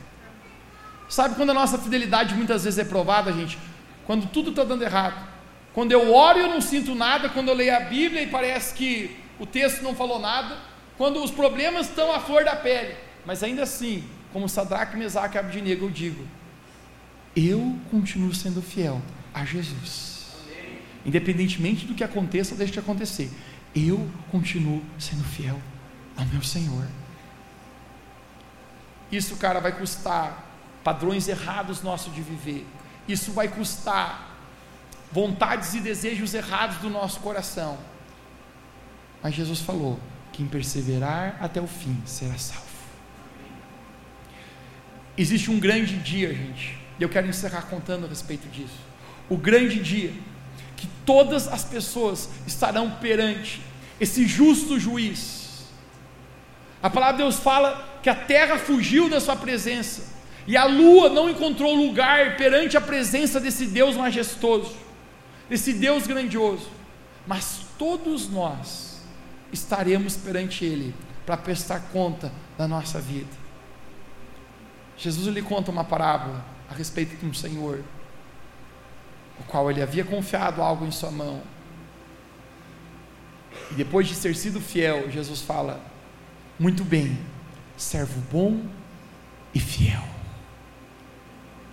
[1.09, 3.57] Sabe quando a nossa fidelidade muitas vezes é provada, gente?
[4.05, 5.27] Quando tudo está dando errado.
[5.73, 8.73] Quando eu oro e eu não sinto nada, quando eu leio a Bíblia e parece
[8.75, 10.57] que o texto não falou nada,
[10.97, 12.95] quando os problemas estão à flor da pele.
[13.25, 16.25] Mas ainda assim, como Sadraque, Mesaque e Abdinego, eu digo:
[17.35, 19.01] eu continuo sendo fiel
[19.33, 20.27] a Jesus.
[21.05, 23.31] Independentemente do que aconteça ou deixe de acontecer,
[23.75, 25.59] eu continuo sendo fiel
[26.17, 26.85] ao meu Senhor.
[29.11, 30.48] Isso, cara, vai custar
[30.89, 32.65] padrões errados nosso de viver.
[33.07, 34.35] Isso vai custar
[35.11, 37.77] vontades e desejos errados do nosso coração.
[39.21, 39.99] Mas Jesus falou:
[40.33, 42.65] quem perseverar até o fim será salvo.
[45.15, 48.79] Existe um grande dia, gente, e eu quero encerrar contando a respeito disso.
[49.29, 50.11] O grande dia
[50.75, 53.61] que todas as pessoas estarão perante
[53.99, 55.39] esse justo juiz
[56.81, 60.18] a palavra de Deus fala que a terra fugiu da sua presença
[60.49, 64.75] e a lua não encontrou lugar perante a presença desse Deus majestoso,
[65.47, 66.67] desse Deus grandioso.
[67.27, 68.99] Mas todos nós
[69.53, 73.29] estaremos perante Ele para prestar conta da nossa vida.
[74.97, 77.83] Jesus lhe conta uma parábola a respeito de um Senhor,
[79.39, 81.43] o qual ele havia confiado algo em sua mão.
[83.69, 85.79] E depois de ter sido fiel, Jesus fala:
[86.57, 87.19] muito bem,
[87.77, 88.65] servo bom
[89.53, 90.17] e fiel.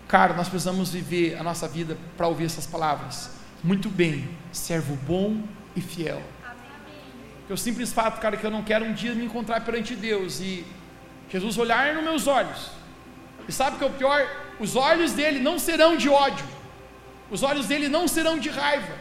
[0.09, 3.31] Cara, nós precisamos viver a nossa vida para ouvir essas palavras.
[3.63, 5.43] Muito bem, servo bom
[5.75, 6.23] e fiel.
[7.39, 10.41] Porque o simples fato, cara, que eu não quero um dia me encontrar perante Deus
[10.41, 10.65] e
[11.29, 12.71] Jesus olhar nos meus olhos.
[13.49, 14.27] E sabe o que é o pior?
[14.61, 16.47] Os olhos dele não serão de ódio.
[17.31, 18.95] Os olhos dele não serão de raiva.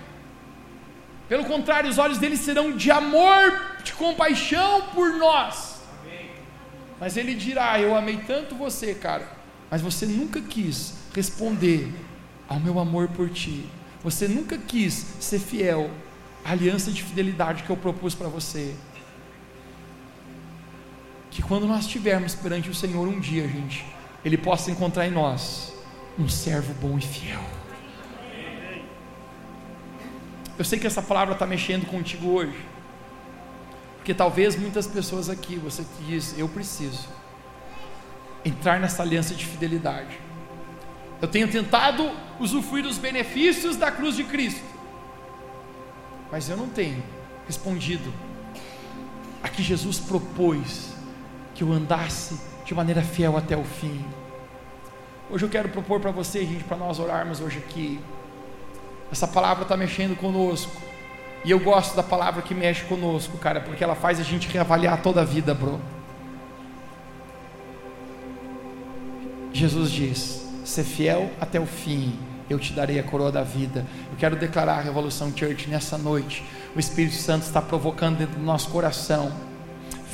[1.28, 5.82] Pelo contrário, os olhos dele serão de amor, de compaixão por nós.
[7.00, 9.28] Mas ele dirá: Eu amei tanto você, cara,
[9.76, 11.94] mas você nunca quis responder
[12.48, 13.66] ao meu amor por ti.
[14.06, 15.92] Você nunca quis ser fiel
[16.46, 18.74] à aliança de fidelidade que eu propus para você.
[21.30, 23.86] Que quando nós estivermos perante o Senhor um dia, gente,
[24.24, 25.74] Ele possa encontrar em nós
[26.18, 27.44] um servo bom e fiel.
[30.58, 32.64] Eu sei que essa palavra está mexendo contigo hoje.
[33.98, 37.10] Porque talvez muitas pessoas aqui, você diz, eu preciso.
[38.46, 40.20] Entrar nessa aliança de fidelidade.
[41.22, 44.64] Eu tenho tentado usufruir dos benefícios da cruz de Cristo,
[46.32, 47.04] mas eu não tenho
[47.48, 48.14] respondido
[49.42, 50.94] a que Jesus propôs
[51.56, 54.06] que eu andasse de maneira fiel até o fim.
[55.30, 58.00] Hoje eu quero propor para você, gente, para nós orarmos hoje aqui.
[59.12, 60.72] Essa palavra está mexendo conosco.
[61.44, 65.02] E eu gosto da palavra que mexe conosco, cara, porque ela faz a gente reavaliar
[65.02, 65.80] toda a vida, bro.
[69.56, 72.14] Jesus diz: ser fiel até o fim,
[72.50, 73.86] eu te darei a coroa da vida.
[74.12, 76.44] Eu quero declarar a Revolução Church nessa noite.
[76.76, 79.32] O Espírito Santo está provocando dentro do nosso coração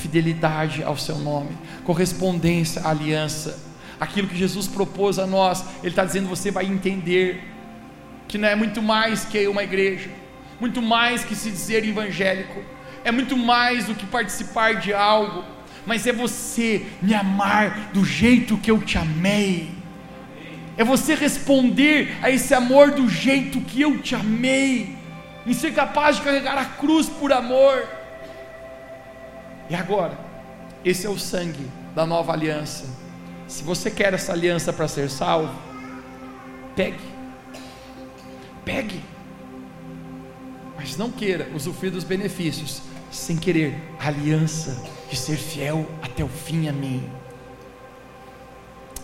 [0.02, 3.60] fidelidade ao seu nome, correspondência à aliança,
[4.00, 5.64] aquilo que Jesus propôs a nós.
[5.80, 7.44] Ele está dizendo: você vai entender
[8.28, 10.10] que não é muito mais que uma igreja,
[10.60, 12.62] muito mais que se dizer evangélico,
[13.04, 15.44] é muito mais do que participar de algo,
[15.86, 19.72] mas é você me amar do jeito que eu te amei.
[20.78, 24.96] É você responder a esse amor do jeito que eu te amei,
[25.46, 27.88] em ser capaz de carregar a cruz por amor.
[29.70, 30.18] E agora,
[30.84, 32.86] esse é o sangue da nova aliança.
[33.48, 35.54] Se você quer essa aliança para ser salvo,
[36.76, 37.04] pegue,
[38.64, 39.02] pegue,
[40.78, 46.70] mas não queira usufruir dos benefícios sem querer aliança de ser fiel até o fim
[46.70, 47.08] a mim.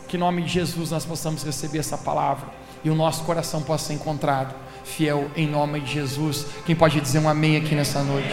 [0.08, 2.47] Que em nome de Jesus nós possamos receber essa palavra
[2.84, 4.55] e o nosso coração possa ser encontrado
[4.86, 6.45] fiel em nome de Jesus.
[6.66, 8.30] Quem pode dizer um amém aqui nessa noite?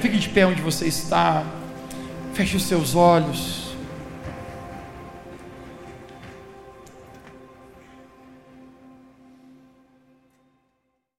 [0.00, 1.44] Fique de pé onde você está.
[2.32, 3.67] Feche os seus olhos.